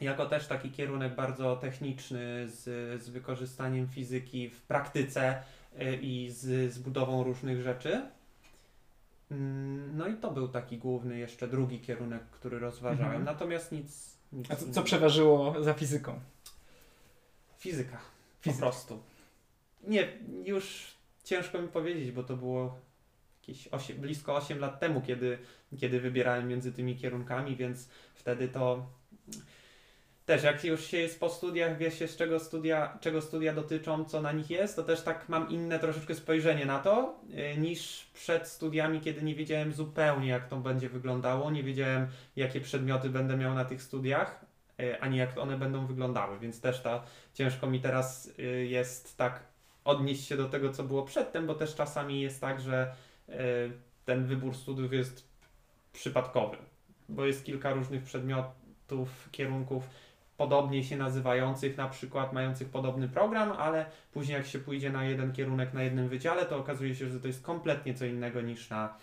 jako 0.00 0.26
też 0.26 0.46
taki 0.46 0.70
kierunek 0.70 1.14
bardzo 1.14 1.56
techniczny 1.56 2.48
z, 2.48 2.62
z 3.02 3.08
wykorzystaniem 3.08 3.88
fizyki 3.88 4.50
w 4.50 4.62
praktyce 4.62 5.42
y, 5.82 5.96
i 5.96 6.30
z, 6.30 6.72
z 6.72 6.78
budową 6.78 7.24
różnych 7.24 7.62
rzeczy. 7.62 8.02
Mm, 9.30 9.96
No 9.96 10.06
i 10.08 10.14
to 10.16 10.30
był 10.30 10.48
taki 10.48 10.78
główny 10.78 11.18
jeszcze 11.18 11.48
drugi 11.48 11.80
kierunek, 11.80 12.22
który 12.30 12.58
rozważałem. 12.58 13.06
Mhm. 13.06 13.24
Natomiast 13.24 13.72
nic. 13.72 14.16
nic 14.32 14.50
A 14.50 14.56
co, 14.56 14.70
co 14.70 14.82
przeważyło 14.82 15.62
za 15.64 15.74
fizyką? 15.74 16.20
Fizyka. 17.58 17.96
Po 17.96 18.42
Fizyka. 18.42 18.66
prostu. 18.66 19.02
Nie, 19.86 20.08
już 20.44 20.94
ciężko 21.24 21.62
mi 21.62 21.68
powiedzieć, 21.68 22.12
bo 22.12 22.22
to 22.22 22.36
było 22.36 22.78
jakieś 23.40 23.68
osiem, 23.68 23.96
blisko 23.96 24.36
8 24.36 24.58
lat 24.58 24.80
temu, 24.80 25.02
kiedy, 25.02 25.38
kiedy 25.80 26.00
wybierałem 26.00 26.48
między 26.48 26.72
tymi 26.72 26.96
kierunkami, 26.96 27.56
więc 27.56 27.88
wtedy 28.14 28.48
to 28.48 28.86
też 30.26 30.42
jak 30.42 30.64
już 30.64 30.84
się 30.84 30.96
jest 30.96 31.20
po 31.20 31.30
studiach, 31.30 31.78
wie 31.78 31.90
się 31.90 32.08
z 32.08 32.16
czego 32.16 32.40
studia, 32.40 32.98
czego 33.00 33.22
studia 33.22 33.54
dotyczą, 33.54 34.04
co 34.04 34.22
na 34.22 34.32
nich 34.32 34.50
jest, 34.50 34.76
to 34.76 34.82
też 34.82 35.02
tak 35.02 35.28
mam 35.28 35.48
inne 35.50 35.78
troszeczkę 35.78 36.14
spojrzenie 36.14 36.66
na 36.66 36.78
to, 36.78 37.20
y, 37.54 37.60
niż 37.60 38.10
przed 38.14 38.48
studiami, 38.48 39.00
kiedy 39.00 39.22
nie 39.22 39.34
wiedziałem 39.34 39.72
zupełnie 39.72 40.28
jak 40.28 40.48
to 40.48 40.56
będzie 40.56 40.88
wyglądało, 40.88 41.50
nie 41.50 41.62
wiedziałem 41.62 42.08
jakie 42.36 42.60
przedmioty 42.60 43.10
będę 43.10 43.36
miał 43.36 43.54
na 43.54 43.64
tych 43.64 43.82
studiach, 43.82 44.44
y, 44.80 45.00
ani 45.00 45.16
jak 45.16 45.38
one 45.38 45.58
będą 45.58 45.86
wyglądały, 45.86 46.38
więc 46.38 46.60
też 46.60 46.82
ta 46.82 47.04
ciężko 47.34 47.66
mi 47.66 47.80
teraz 47.80 48.32
y, 48.38 48.66
jest 48.66 49.16
tak 49.16 49.55
odnieść 49.86 50.26
się 50.26 50.36
do 50.36 50.48
tego, 50.48 50.72
co 50.72 50.84
było 50.84 51.02
przedtem, 51.02 51.46
bo 51.46 51.54
też 51.54 51.74
czasami 51.74 52.20
jest 52.20 52.40
tak, 52.40 52.60
że 52.60 52.94
y, 53.28 53.32
ten 54.04 54.26
wybór 54.26 54.54
studiów 54.54 54.92
jest 54.92 55.28
przypadkowy, 55.92 56.56
bo 57.08 57.26
jest 57.26 57.44
kilka 57.44 57.72
różnych 57.72 58.02
przedmiotów, 58.02 59.28
kierunków 59.32 59.88
podobnie 60.36 60.84
się 60.84 60.96
nazywających, 60.96 61.76
na 61.76 61.88
przykład 61.88 62.32
mających 62.32 62.68
podobny 62.68 63.08
program, 63.08 63.52
ale 63.52 63.86
później 64.12 64.36
jak 64.36 64.46
się 64.46 64.58
pójdzie 64.58 64.90
na 64.90 65.04
jeden 65.04 65.32
kierunek 65.32 65.74
na 65.74 65.82
jednym 65.82 66.08
wydziale, 66.08 66.46
to 66.46 66.56
okazuje 66.58 66.94
się, 66.94 67.08
że 67.08 67.20
to 67.20 67.26
jest 67.26 67.42
kompletnie 67.42 67.94
co 67.94 68.04
innego 68.04 68.40
niż 68.40 68.70
na 68.70 68.96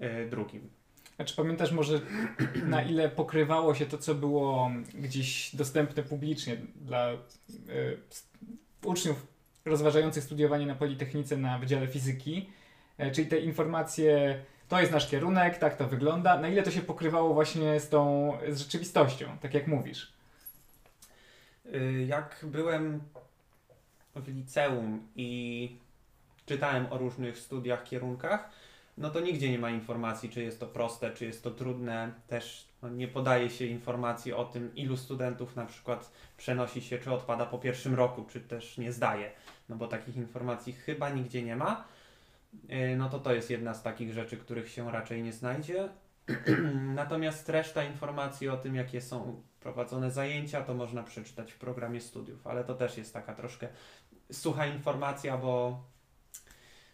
y, 0.00 0.28
drugim. 0.30 0.70
A 1.18 1.24
czy 1.24 1.36
pamiętasz 1.36 1.72
może 1.72 2.00
na 2.64 2.82
ile 2.82 3.08
pokrywało 3.08 3.74
się 3.74 3.86
to, 3.86 3.98
co 3.98 4.14
było 4.14 4.70
gdzieś 4.94 5.56
dostępne 5.56 6.02
publicznie 6.02 6.56
dla 6.76 7.12
y, 7.12 7.16
uczniów 8.84 9.35
rozważających 9.66 10.24
studiowanie 10.24 10.66
na 10.66 10.74
Politechnice 10.74 11.36
na 11.36 11.58
Wydziale 11.58 11.86
Fizyki? 11.86 12.50
E, 12.98 13.10
czyli 13.10 13.28
te 13.28 13.38
informacje, 13.38 14.42
to 14.68 14.80
jest 14.80 14.92
nasz 14.92 15.10
kierunek, 15.10 15.58
tak 15.58 15.76
to 15.76 15.86
wygląda. 15.86 16.40
Na 16.40 16.48
ile 16.48 16.62
to 16.62 16.70
się 16.70 16.82
pokrywało 16.82 17.34
właśnie 17.34 17.80
z 17.80 17.88
tą 17.88 18.32
z 18.48 18.58
rzeczywistością, 18.58 19.38
tak 19.40 19.54
jak 19.54 19.66
mówisz? 19.66 20.12
Y, 21.74 22.04
Jak 22.08 22.38
byłem 22.42 23.00
w 24.14 24.28
liceum 24.28 25.06
i 25.16 25.76
czytałem 26.46 26.86
o 26.92 26.98
różnych 26.98 27.38
studiach, 27.38 27.84
kierunkach, 27.84 28.50
no 28.98 29.10
to 29.10 29.20
nigdzie 29.20 29.50
nie 29.50 29.58
ma 29.58 29.70
informacji, 29.70 30.30
czy 30.30 30.42
jest 30.42 30.60
to 30.60 30.66
proste, 30.66 31.10
czy 31.10 31.24
jest 31.24 31.42
to 31.42 31.50
trudne. 31.50 32.12
Też 32.26 32.68
nie 32.88 33.08
podaje 33.08 33.50
się 33.50 33.64
informacji 33.64 34.32
o 34.32 34.44
tym, 34.44 34.74
ilu 34.74 34.96
studentów 34.96 35.56
na 35.56 35.66
przykład 35.66 36.12
przenosi 36.36 36.82
się, 36.82 36.98
czy 36.98 37.12
odpada 37.12 37.46
po 37.46 37.58
pierwszym 37.58 37.94
roku, 37.94 38.24
czy 38.24 38.40
też 38.40 38.78
nie 38.78 38.92
zdaje. 38.92 39.30
No 39.68 39.76
bo 39.76 39.88
takich 39.88 40.16
informacji 40.16 40.72
chyba 40.72 41.10
nigdzie 41.10 41.42
nie 41.42 41.56
ma. 41.56 41.84
Y, 42.70 42.96
No 42.96 43.08
to 43.08 43.18
to 43.18 43.34
jest 43.34 43.50
jedna 43.50 43.74
z 43.74 43.82
takich 43.82 44.12
rzeczy, 44.12 44.36
których 44.36 44.68
się 44.68 44.90
raczej 44.92 45.22
nie 45.22 45.32
znajdzie. 45.32 45.88
Natomiast 46.94 47.48
reszta 47.48 47.84
informacji 47.84 48.48
o 48.48 48.56
tym, 48.56 48.74
jakie 48.74 49.00
są 49.00 49.42
prowadzone 49.60 50.10
zajęcia, 50.10 50.62
to 50.62 50.74
można 50.74 51.02
przeczytać 51.02 51.52
w 51.52 51.58
programie 51.58 52.00
studiów, 52.00 52.46
ale 52.46 52.64
to 52.64 52.74
też 52.74 52.98
jest 52.98 53.14
taka 53.14 53.34
troszkę 53.34 53.68
sucha 54.32 54.66
informacja, 54.66 55.38
bo 55.38 55.84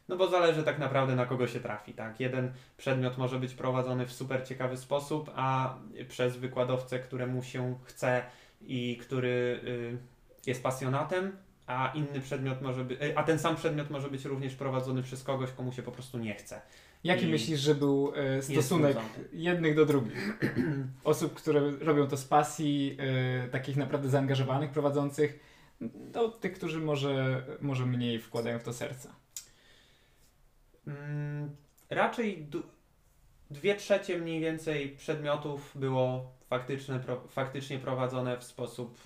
no 0.09 0.17
bo 0.17 0.29
zależy 0.29 0.63
tak 0.63 0.79
naprawdę 0.79 1.17
na 1.17 1.27
kogo 1.27 1.47
się 1.47 1.61
trafi, 1.61 1.95
tak? 1.95 2.21
Jeden 2.21 2.53
przedmiot 2.77 3.19
może 3.19 3.39
być 3.39 3.55
prowadzony 3.55 4.07
w 4.07 4.13
super 4.13 4.47
ciekawy 4.47 4.77
sposób, 4.77 5.31
a 5.35 5.75
przez 6.09 6.37
wykładowcę, 6.37 6.99
któremu 6.99 7.43
się 7.43 7.79
chce 7.85 8.23
i 8.61 8.97
który 8.97 9.61
y, 9.65 9.99
jest 10.47 10.63
pasjonatem, 10.63 11.37
a 11.67 11.93
inny 11.95 12.21
przedmiot 12.21 12.63
może 12.63 12.85
być, 12.85 13.03
y, 13.03 13.19
a 13.19 13.23
ten 13.23 13.39
sam 13.39 13.57
przedmiot 13.57 13.91
może 13.91 14.11
być 14.11 14.25
również 14.25 14.55
prowadzony 14.55 15.03
przez 15.03 15.25
kogoś, 15.25 15.51
komu 15.51 15.73
się 15.73 15.83
po 15.83 15.93
prostu 15.93 16.19
nie 16.19 16.35
chce. 16.35 16.61
Jaki 17.05 17.27
I 17.27 17.31
myślisz, 17.31 17.61
że 17.61 17.75
był 17.75 18.13
e, 18.17 18.43
stosunek 18.43 18.97
jednych 19.33 19.77
do 19.77 19.87
drugich? 19.87 20.39
Osób, 21.05 21.35
które 21.35 21.71
robią 21.71 22.07
to 22.07 22.17
z 22.17 22.25
pasji, 22.25 22.97
e, 23.45 23.49
takich 23.49 23.77
naprawdę 23.77 24.09
zaangażowanych 24.09 24.71
prowadzących, 24.71 25.39
do 26.13 26.29
tych, 26.29 26.53
którzy 26.53 26.81
może, 26.81 27.45
może 27.61 27.87
mniej 27.87 28.21
wkładają 28.21 28.59
w 28.59 28.63
to 28.63 28.73
serca. 28.73 29.22
Mm, 30.87 31.57
raczej 31.91 32.47
dwie 33.51 33.75
trzecie 33.75 34.19
mniej 34.19 34.41
więcej 34.41 34.89
przedmiotów 34.89 35.73
było 35.75 36.33
faktyczne, 36.49 37.01
pro, 37.01 37.21
faktycznie 37.29 37.79
prowadzone 37.79 38.39
w 38.39 38.45
sposób 38.45 38.99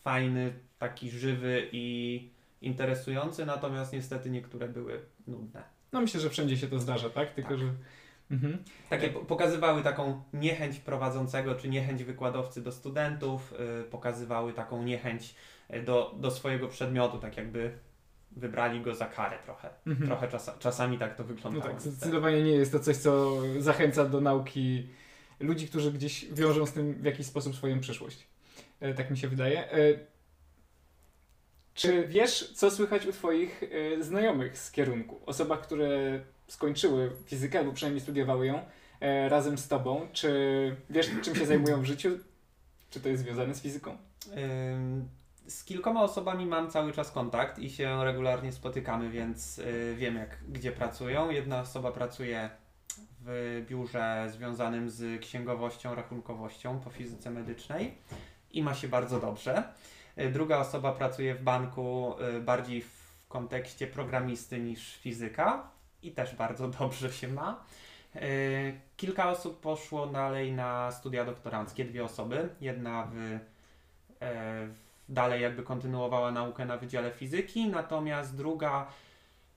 fajny, 0.00 0.52
taki 0.78 1.10
żywy 1.10 1.68
i 1.72 2.28
interesujący, 2.62 3.46
natomiast 3.46 3.92
niestety 3.92 4.30
niektóre 4.30 4.68
były 4.68 5.00
nudne. 5.26 5.62
No 5.92 6.00
myślę, 6.00 6.20
że 6.20 6.30
wszędzie 6.30 6.56
się 6.56 6.66
to 6.68 6.78
zdarza, 6.78 7.10
tak? 7.10 7.34
Tylko, 7.34 7.50
Tak. 7.50 7.58
że... 7.58 7.72
Mhm. 8.30 8.64
Takie 8.90 9.08
po- 9.08 9.20
pokazywały 9.20 9.82
taką 9.82 10.22
niechęć 10.32 10.78
prowadzącego, 10.78 11.54
czy 11.54 11.68
niechęć 11.68 12.04
wykładowcy 12.04 12.62
do 12.62 12.72
studentów, 12.72 13.54
y, 13.80 13.84
pokazywały 13.84 14.52
taką 14.52 14.82
niechęć 14.82 15.34
y, 15.74 15.82
do, 15.82 16.14
do 16.20 16.30
swojego 16.30 16.68
przedmiotu, 16.68 17.18
tak 17.18 17.36
jakby 17.36 17.78
wybrali 18.38 18.80
go 18.80 18.94
za 18.94 19.06
karę 19.06 19.38
trochę. 19.44 19.70
Mhm. 19.86 20.06
Trochę 20.06 20.28
czasa, 20.28 20.54
czasami 20.58 20.98
tak 20.98 21.14
to 21.16 21.22
No 21.22 21.28
wyglądało. 21.28 21.64
tak, 21.64 21.74
niestety. 21.74 21.96
zdecydowanie 21.96 22.42
nie 22.42 22.50
jest 22.52 22.72
to 22.72 22.80
coś, 22.80 22.96
co 22.96 23.42
zachęca 23.58 24.04
do 24.04 24.20
nauki 24.20 24.88
ludzi, 25.40 25.68
którzy 25.68 25.92
gdzieś 25.92 26.26
wiążą 26.32 26.66
z 26.66 26.72
tym 26.72 26.94
w 26.94 27.04
jakiś 27.04 27.26
sposób 27.26 27.56
swoją 27.56 27.80
przyszłość. 27.80 28.26
E, 28.80 28.94
tak 28.94 29.10
mi 29.10 29.18
się 29.18 29.28
wydaje. 29.28 29.72
E, 29.72 29.78
czy 31.74 32.08
wiesz, 32.08 32.52
co 32.54 32.70
słychać 32.70 33.06
u 33.06 33.12
Twoich 33.12 33.62
e, 33.98 34.02
znajomych 34.02 34.58
z 34.58 34.70
kierunku? 34.70 35.20
Osobach, 35.26 35.60
które 35.60 36.20
skończyły 36.48 37.10
fizykę 37.26 37.58
albo 37.58 37.72
przynajmniej 37.72 38.00
studiowały 38.00 38.46
ją 38.46 38.60
razem 39.28 39.58
z 39.58 39.68
Tobą. 39.68 40.08
Czy 40.12 40.30
wiesz, 40.90 41.10
czym 41.22 41.34
się 41.34 41.46
zajmują 41.46 41.80
w 41.82 41.84
życiu? 41.84 42.18
Czy 42.90 43.00
to 43.00 43.08
jest 43.08 43.22
związane 43.22 43.54
z 43.54 43.60
fizyką? 43.62 43.96
Ym, 44.36 45.08
Z 45.48 45.64
kilkoma 45.64 46.02
osobami 46.02 46.46
mam 46.46 46.70
cały 46.70 46.92
czas 46.92 47.10
kontakt 47.10 47.58
i 47.58 47.70
się 47.70 48.04
regularnie 48.04 48.52
spotykamy, 48.52 49.10
więc 49.10 49.58
y, 49.58 49.94
wiem 49.98 50.16
jak 50.16 50.38
gdzie 50.48 50.72
pracują. 50.72 51.30
Jedna 51.30 51.60
osoba 51.60 51.92
pracuje 51.92 52.50
w 53.20 53.64
biurze 53.68 54.26
związanym 54.32 54.90
z 54.90 55.20
księgowością, 55.20 55.94
rachunkowością 55.94 56.80
po 56.80 56.90
fizyce 56.90 57.30
medycznej 57.30 57.98
i 58.50 58.62
ma 58.62 58.74
się 58.74 58.88
bardzo 58.88 59.20
dobrze. 59.20 59.62
Y, 60.18 60.30
Druga 60.30 60.58
osoba 60.58 60.92
pracuje 60.92 61.34
w 61.34 61.42
banku 61.42 62.14
y, 62.36 62.40
bardziej 62.40 62.82
w 62.82 63.26
kontekście 63.28 63.86
programisty 63.86 64.60
niż 64.60 64.96
fizyka 64.96 65.70
i 66.02 66.12
też 66.12 66.34
bardzo 66.34 66.68
dobrze 66.78 67.12
się 67.12 67.28
ma. 67.28 67.64
Y, 68.16 68.80
Kilka 68.96 69.30
osób 69.30 69.60
poszło 69.60 70.06
dalej 70.06 70.52
na 70.52 70.92
studia 70.92 71.24
doktoranckie, 71.24 71.84
dwie 71.84 72.04
osoby. 72.04 72.48
Jedna 72.60 73.08
w 73.12 73.38
e, 74.22 74.68
dalej 75.08 75.42
jakby 75.42 75.62
kontynuowała 75.62 76.32
naukę 76.32 76.64
na 76.64 76.76
Wydziale 76.76 77.10
Fizyki, 77.10 77.68
natomiast 77.68 78.36
druga 78.36 78.86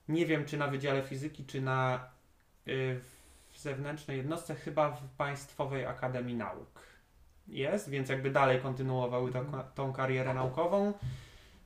nie 0.08 0.26
wiem 0.26 0.44
czy 0.44 0.56
na 0.56 0.68
Wydziale 0.68 1.02
Fizyki, 1.02 1.44
czy 1.44 1.60
na 1.60 2.08
y, 2.68 3.00
w 3.50 3.58
zewnętrznej 3.58 4.16
jednostce, 4.16 4.54
chyba 4.54 4.90
w 4.90 5.08
Państwowej 5.16 5.86
Akademii 5.86 6.36
Nauk 6.36 6.82
jest, 7.48 7.90
więc 7.90 8.08
jakby 8.08 8.30
dalej 8.30 8.60
kontynuowały 8.60 9.32
tą, 9.32 9.44
tą 9.74 9.92
karierę 9.92 10.34
naukową, 10.34 10.92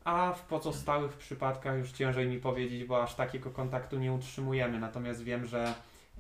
a 0.05 0.33
w 0.33 0.43
pozostałych 0.43 1.13
przypadkach 1.13 1.79
już 1.79 1.93
ciężej 1.93 2.27
mi 2.27 2.39
powiedzieć, 2.39 2.85
bo 2.85 3.03
aż 3.03 3.15
takiego 3.15 3.51
kontaktu 3.51 3.99
nie 3.99 4.13
utrzymujemy, 4.13 4.81
natomiast 4.81 5.23
wiem, 5.23 5.47
że 5.47 5.75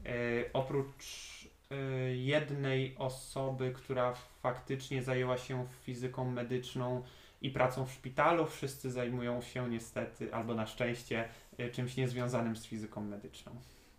y, 0.06 0.50
oprócz 0.52 1.04
y, 1.72 2.16
jednej 2.16 2.96
osoby, 2.98 3.72
która 3.72 4.14
faktycznie 4.42 5.02
zajęła 5.02 5.38
się 5.38 5.66
fizyką 5.82 6.30
medyczną 6.30 7.02
i 7.42 7.50
pracą 7.50 7.86
w 7.86 7.92
szpitalu, 7.92 8.46
wszyscy 8.46 8.90
zajmują 8.90 9.42
się 9.42 9.70
niestety, 9.70 10.34
albo 10.34 10.54
na 10.54 10.66
szczęście, 10.66 11.28
y, 11.60 11.70
czymś 11.70 11.96
niezwiązanym 11.96 12.56
z 12.56 12.66
fizyką 12.66 13.00
medyczną. 13.00 13.52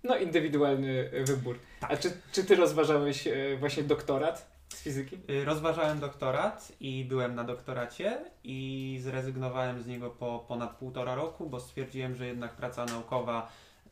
No, 0.03 0.17
indywidualny 0.17 1.09
e, 1.13 1.23
wybór. 1.23 1.59
Tak. 1.79 1.91
A 1.91 1.97
czy, 1.97 2.11
czy 2.31 2.43
Ty 2.43 2.55
rozważałeś 2.55 3.27
e, 3.27 3.57
właśnie 3.59 3.83
doktorat 3.83 4.57
z 4.69 4.81
fizyki? 4.81 5.17
Y, 5.29 5.45
Rozważałem 5.45 5.99
doktorat 5.99 6.71
i 6.79 7.05
byłem 7.05 7.35
na 7.35 7.43
doktoracie 7.43 8.17
i 8.43 8.99
zrezygnowałem 9.03 9.81
z 9.81 9.87
niego 9.87 10.09
po 10.09 10.45
ponad 10.47 10.77
półtora 10.77 11.15
roku, 11.15 11.49
bo 11.49 11.59
stwierdziłem, 11.59 12.15
że 12.15 12.25
jednak 12.25 12.55
praca 12.55 12.85
naukowa 12.85 13.51
y, 13.87 13.91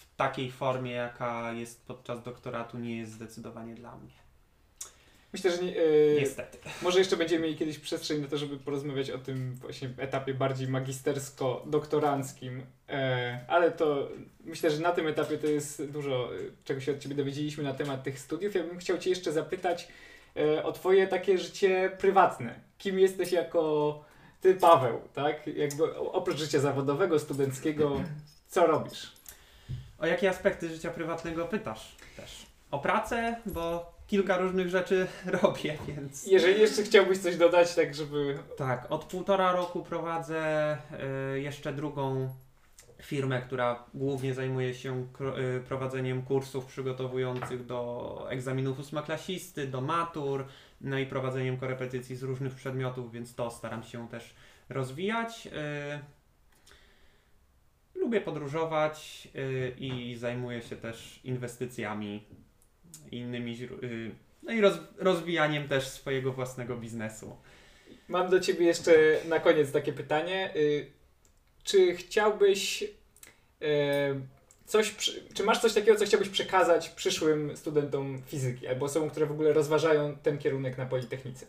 w 0.00 0.16
takiej 0.16 0.50
formie, 0.50 0.90
jaka 0.90 1.52
jest 1.52 1.86
podczas 1.86 2.22
doktoratu, 2.22 2.78
nie 2.78 2.96
jest 2.96 3.12
zdecydowanie 3.12 3.74
dla 3.74 3.96
mnie. 3.96 4.21
Myślę, 5.32 5.50
że 5.50 5.62
nie, 5.62 5.76
e, 5.76 6.20
Niestety. 6.20 6.58
Może 6.82 6.98
jeszcze 6.98 7.16
będziemy 7.16 7.42
mieli 7.42 7.56
kiedyś 7.56 7.78
przestrzeń 7.78 8.20
na 8.20 8.28
to, 8.28 8.38
żeby 8.38 8.56
porozmawiać 8.56 9.10
o 9.10 9.18
tym 9.18 9.54
właśnie 9.54 9.90
etapie 9.98 10.34
bardziej 10.34 10.68
magistersko-doktoranckim, 10.68 12.62
e, 12.88 13.40
ale 13.48 13.70
to 13.70 14.08
myślę, 14.44 14.70
że 14.70 14.80
na 14.80 14.92
tym 14.92 15.06
etapie 15.06 15.38
to 15.38 15.46
jest 15.46 15.84
dużo, 15.84 16.34
e, 16.34 16.38
czego 16.64 16.80
się 16.80 16.92
od 16.92 16.98
Ciebie 16.98 17.14
dowiedzieliśmy 17.14 17.64
na 17.64 17.74
temat 17.74 18.02
tych 18.02 18.18
studiów. 18.18 18.54
Ja 18.54 18.62
bym 18.62 18.78
chciał 18.78 18.98
Cię 18.98 19.10
jeszcze 19.10 19.32
zapytać 19.32 19.88
e, 20.36 20.64
o 20.64 20.72
Twoje 20.72 21.06
takie 21.06 21.38
życie 21.38 21.90
prywatne. 21.98 22.60
Kim 22.78 22.98
jesteś 22.98 23.32
jako 23.32 24.04
Ty, 24.40 24.54
Paweł, 24.54 25.00
tak? 25.14 25.46
Jakby 25.46 25.96
oprócz 25.96 26.38
życia 26.38 26.60
zawodowego, 26.60 27.18
studenckiego, 27.18 28.02
co 28.48 28.66
robisz? 28.66 29.12
O 29.98 30.06
jakie 30.06 30.30
aspekty 30.30 30.68
życia 30.68 30.90
prywatnego 30.90 31.44
pytasz 31.44 31.96
też? 32.16 32.46
O 32.70 32.78
pracę, 32.78 33.36
bo 33.46 33.92
kilka 34.12 34.38
różnych 34.38 34.68
rzeczy 34.68 35.06
robię, 35.42 35.78
więc... 35.88 36.26
Jeżeli 36.26 36.60
jeszcze 36.60 36.82
chciałbyś 36.82 37.18
coś 37.18 37.36
dodać, 37.36 37.74
tak 37.74 37.94
żeby... 37.94 38.38
Tak, 38.56 38.86
od 38.90 39.04
półtora 39.04 39.52
roku 39.52 39.82
prowadzę 39.82 40.76
y, 41.34 41.40
jeszcze 41.40 41.72
drugą 41.72 42.34
firmę, 43.02 43.42
która 43.42 43.84
głównie 43.94 44.34
zajmuje 44.34 44.74
się 44.74 45.06
y, 45.56 45.60
prowadzeniem 45.60 46.22
kursów 46.22 46.66
przygotowujących 46.66 47.66
do 47.66 48.26
egzaminów 48.30 48.78
ósmoklasisty, 48.78 49.66
do 49.66 49.80
matur, 49.80 50.46
no 50.80 50.98
i 50.98 51.06
prowadzeniem 51.06 51.56
korepetycji 51.56 52.16
z 52.16 52.22
różnych 52.22 52.54
przedmiotów, 52.54 53.12
więc 53.12 53.34
to 53.34 53.50
staram 53.50 53.82
się 53.82 54.08
też 54.08 54.34
rozwijać. 54.68 55.46
Y, 55.46 55.50
lubię 57.94 58.20
podróżować 58.20 59.28
i 59.78 60.16
zajmuję 60.18 60.62
się 60.62 60.76
też 60.76 61.20
inwestycjami, 61.24 62.24
innymi 63.10 63.56
źró- 63.56 63.84
y, 63.84 64.10
no 64.42 64.52
i 64.52 64.60
roz- 64.60 64.80
rozwijaniem 64.98 65.68
też 65.68 65.88
swojego 65.88 66.32
własnego 66.32 66.76
biznesu. 66.76 67.36
Mam 68.08 68.30
do 68.30 68.40
Ciebie 68.40 68.66
jeszcze 68.66 68.92
na 69.28 69.40
koniec 69.40 69.72
takie 69.72 69.92
pytanie. 69.92 70.50
Y, 70.56 70.86
Czy 71.64 71.94
chciałbyś 71.96 72.82
y, 72.82 72.86
coś, 74.66 74.94
czy 75.34 75.44
masz 75.44 75.58
coś 75.60 75.72
takiego, 75.74 75.98
co 75.98 76.04
chciałbyś 76.04 76.28
przekazać 76.28 76.88
przyszłym 76.88 77.56
studentom 77.56 78.22
fizyki 78.26 78.66
albo 78.66 78.86
osobom, 78.86 79.10
które 79.10 79.26
w 79.26 79.32
ogóle 79.32 79.52
rozważają 79.52 80.16
ten 80.16 80.38
kierunek 80.38 80.78
na 80.78 80.86
Politechnice? 80.86 81.46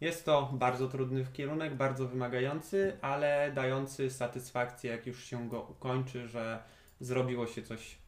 Jest 0.00 0.24
to 0.24 0.50
bardzo 0.52 0.88
trudny 0.88 1.26
kierunek, 1.32 1.74
bardzo 1.74 2.08
wymagający, 2.08 2.96
ale 3.02 3.52
dający 3.54 4.10
satysfakcję, 4.10 4.90
jak 4.90 5.06
już 5.06 5.24
się 5.24 5.48
go 5.48 5.60
ukończy, 5.70 6.28
że 6.28 6.62
zrobiło 7.00 7.46
się 7.46 7.62
coś 7.62 7.98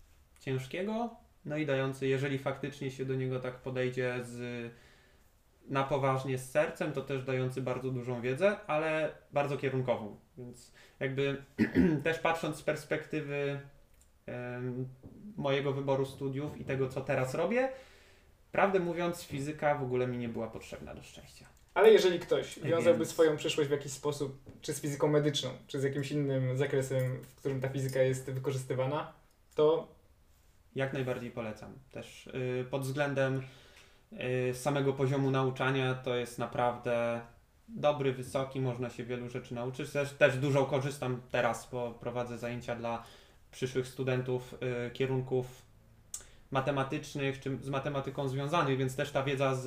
ciężkiego, 0.41 1.17
no 1.45 1.57
i 1.57 1.67
dający, 1.67 2.07
jeżeli 2.07 2.39
faktycznie 2.39 2.91
się 2.91 3.05
do 3.05 3.15
niego 3.15 3.41
tak 3.41 3.55
podejdzie 3.55 4.19
z 4.23 4.73
na 5.69 5.85
poważnie 5.85 6.39
z 6.39 6.51
sercem, 6.51 6.93
to 6.93 7.03
też 7.03 7.25
dający 7.25 7.63
bardzo 7.63 7.91
dużą 7.91 8.21
wiedzę, 8.21 8.57
ale 8.67 9.13
bardzo 9.33 9.57
kierunkową. 9.57 10.17
Więc 10.39 10.73
jakby 11.01 11.43
też 12.05 12.19
patrząc 12.19 12.57
z 12.57 12.63
perspektywy 12.63 13.61
em, 14.27 14.89
mojego 15.37 15.73
wyboru 15.73 16.07
studiów 16.07 16.61
i 16.61 16.65
tego, 16.65 16.89
co 16.89 17.01
teraz 17.01 17.35
robię, 17.35 17.69
prawdę 18.53 18.81
mówiąc, 18.81 19.23
fizyka 19.23 19.75
w 19.75 19.83
ogóle 19.83 20.07
mi 20.07 20.19
nie 20.19 20.29
była 20.29 20.47
potrzebna 20.47 20.95
do 20.95 21.03
szczęścia. 21.03 21.47
Ale 21.75 21.91
jeżeli 21.91 22.19
ktoś 22.19 22.59
wiązałby 22.59 22.99
Więc- 22.99 23.11
swoją 23.11 23.37
przyszłość 23.37 23.69
w 23.69 23.73
jakiś 23.73 23.93
sposób, 23.93 24.39
czy 24.61 24.73
z 24.73 24.81
fizyką 24.81 25.09
medyczną, 25.09 25.51
czy 25.67 25.81
z 25.81 25.83
jakimś 25.83 26.13
innym 26.13 26.57
zakresem, 26.57 27.23
w 27.23 27.35
którym 27.35 27.61
ta 27.61 27.69
fizyka 27.69 28.03
jest 28.03 28.31
wykorzystywana, 28.31 29.13
to 29.55 29.98
Jak 30.79 30.93
najbardziej 30.93 31.31
polecam. 31.31 31.73
Też 31.93 32.27
y, 32.27 32.67
pod 32.71 32.83
względem 32.83 33.43
y, 34.51 34.55
samego 34.55 34.93
poziomu 34.93 35.31
nauczania 35.31 35.95
to 35.95 36.15
jest 36.15 36.39
naprawdę 36.39 37.21
dobry, 37.69 38.13
wysoki, 38.13 38.61
można 38.61 38.91
się 38.91 39.05
wielu 39.05 39.29
rzeczy 39.29 39.55
nauczyć. 39.55 39.91
Też, 39.91 40.13
też 40.13 40.37
dużo 40.37 40.65
korzystam 40.65 41.21
teraz, 41.31 41.69
bo 41.73 41.91
prowadzę 41.91 42.39
zajęcia 42.39 42.77
dla 42.77 43.05
przyszłych 43.51 43.87
studentów 43.87 44.55
y, 44.87 44.91
kierunków 44.91 45.63
matematycznych, 46.51 47.41
czy 47.41 47.59
z 47.63 47.69
matematyką 47.69 48.29
związanych, 48.29 48.79
więc 48.79 48.97
też 48.97 49.11
ta 49.11 49.23
wiedza 49.23 49.55
z, 49.55 49.65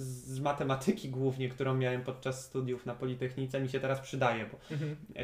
z 0.00 0.40
matematyki 0.40 1.08
głównie, 1.08 1.48
którą 1.48 1.74
miałem 1.74 2.02
podczas 2.02 2.44
studiów 2.44 2.86
na 2.86 2.94
Politechnice 2.94 3.60
mi 3.60 3.68
się 3.68 3.80
teraz 3.80 4.00
przydaje, 4.00 4.46
bo 4.46 4.58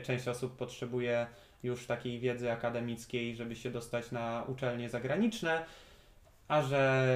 Część 0.01 0.29
osób 0.29 0.57
potrzebuje 0.57 1.27
już 1.65 1.87
takiej 1.87 2.21
wiedzy 2.21 2.53
akademickiej, 2.53 3.37
żeby 3.37 3.57
się 3.57 3.71
dostać 3.71 4.13
na 4.13 4.45
uczelnie 4.49 4.89
zagraniczne, 4.89 5.65
a 6.49 6.63
że 6.63 7.07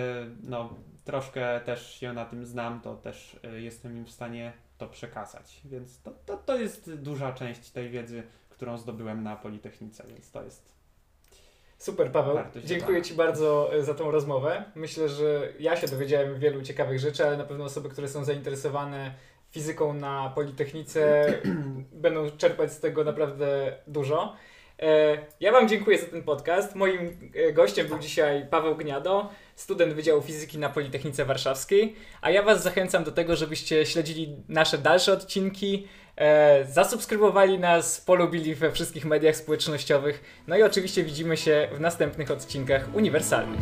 no, 0.43 0.75
troszkę 1.05 1.61
też 1.61 1.95
się 1.95 2.13
na 2.13 2.25
tym 2.25 2.47
znam, 2.47 2.81
to 2.81 2.97
też 2.97 3.41
y, 3.45 3.61
jestem 3.61 3.97
im 3.97 4.05
w 4.05 4.11
stanie 4.11 4.53
to 4.79 4.89
przekazać. 4.89 5.61
Więc 5.65 6.03
to, 6.03 6.11
to, 6.27 6.37
to 6.37 6.57
jest 6.57 6.95
duża 6.95 7.33
część 7.33 7.71
tej 7.71 7.91
wiedzy, 7.91 8.23
którą 8.51 8.79
zdobyłem 8.79 9.23
na 9.23 9.37
Politechnice, 9.37 10.05
więc 10.09 10.31
to 10.31 10.43
jest 10.43 10.79
Super, 11.79 12.13
Paweł. 12.13 12.39
Dziękuję. 12.65 13.03
Ci 13.03 13.15
bardzo 13.15 13.75
e, 13.75 13.85
za 13.85 13.95
tą 13.95 14.11
rozmowę. 14.11 14.65
Myślę, 14.75 15.09
że 15.09 15.53
ja 15.59 15.77
się 15.77 15.89
dowiedziałem 15.89 16.39
wielu 16.39 16.63
ciekawych 16.63 16.99
rzeczy, 16.99 17.27
ale 17.27 17.37
na 17.37 17.45
pewno 17.45 17.65
osoby, 17.65 17.89
które 17.89 18.09
są 18.09 18.25
zainteresowane 18.25 19.15
fizyką 19.51 19.95
na 19.95 20.33
Politechnice 20.35 21.33
będą 21.93 22.31
czerpać 22.31 22.73
z 22.73 22.81
tego 22.81 23.05
naprawdę 23.05 23.77
dużo. 23.87 24.37
E, 24.83 25.19
Ja 25.41 25.53
Wam 25.53 25.69
dziękuję 25.69 25.99
za 25.99 26.07
ten 26.07 26.23
podcast. 26.23 26.75
Moim 26.75 27.31
e, 27.35 27.53
gościem 27.53 27.87
był 27.87 27.99
dzisiaj 27.99 28.47
Paweł 28.51 28.77
Gniado, 28.77 29.31
student 29.57 29.93
Wydziału 29.93 30.23
Fizyki 30.23 30.59
na 30.59 30.69
Politechnice 30.69 31.25
Warszawskiej, 31.25 31.97
a 32.21 32.31
ja 32.31 32.43
Was 32.43 32.63
zachęcam 32.63 33.05
do 33.05 33.13
tego, 33.13 33.37
żebyście 33.37 33.87
śledzili 33.87 34.37
nasze 34.49 34.79
dalsze 34.79 35.13
odcinki, 35.13 35.89
e, 36.17 36.65
zasubskrybowali 36.65 37.59
nas, 37.59 38.01
polubili 38.01 38.55
we 38.55 38.73
wszystkich 38.73 39.05
mediach 39.05 39.37
społecznościowych, 39.37 40.43
no 40.47 40.57
i 40.57 40.63
oczywiście 40.63 41.05
widzimy 41.05 41.37
się 41.37 41.69
w 41.73 41.81
następnych 41.81 42.31
odcinkach 42.31 42.95
uniwersalnych. 42.95 43.61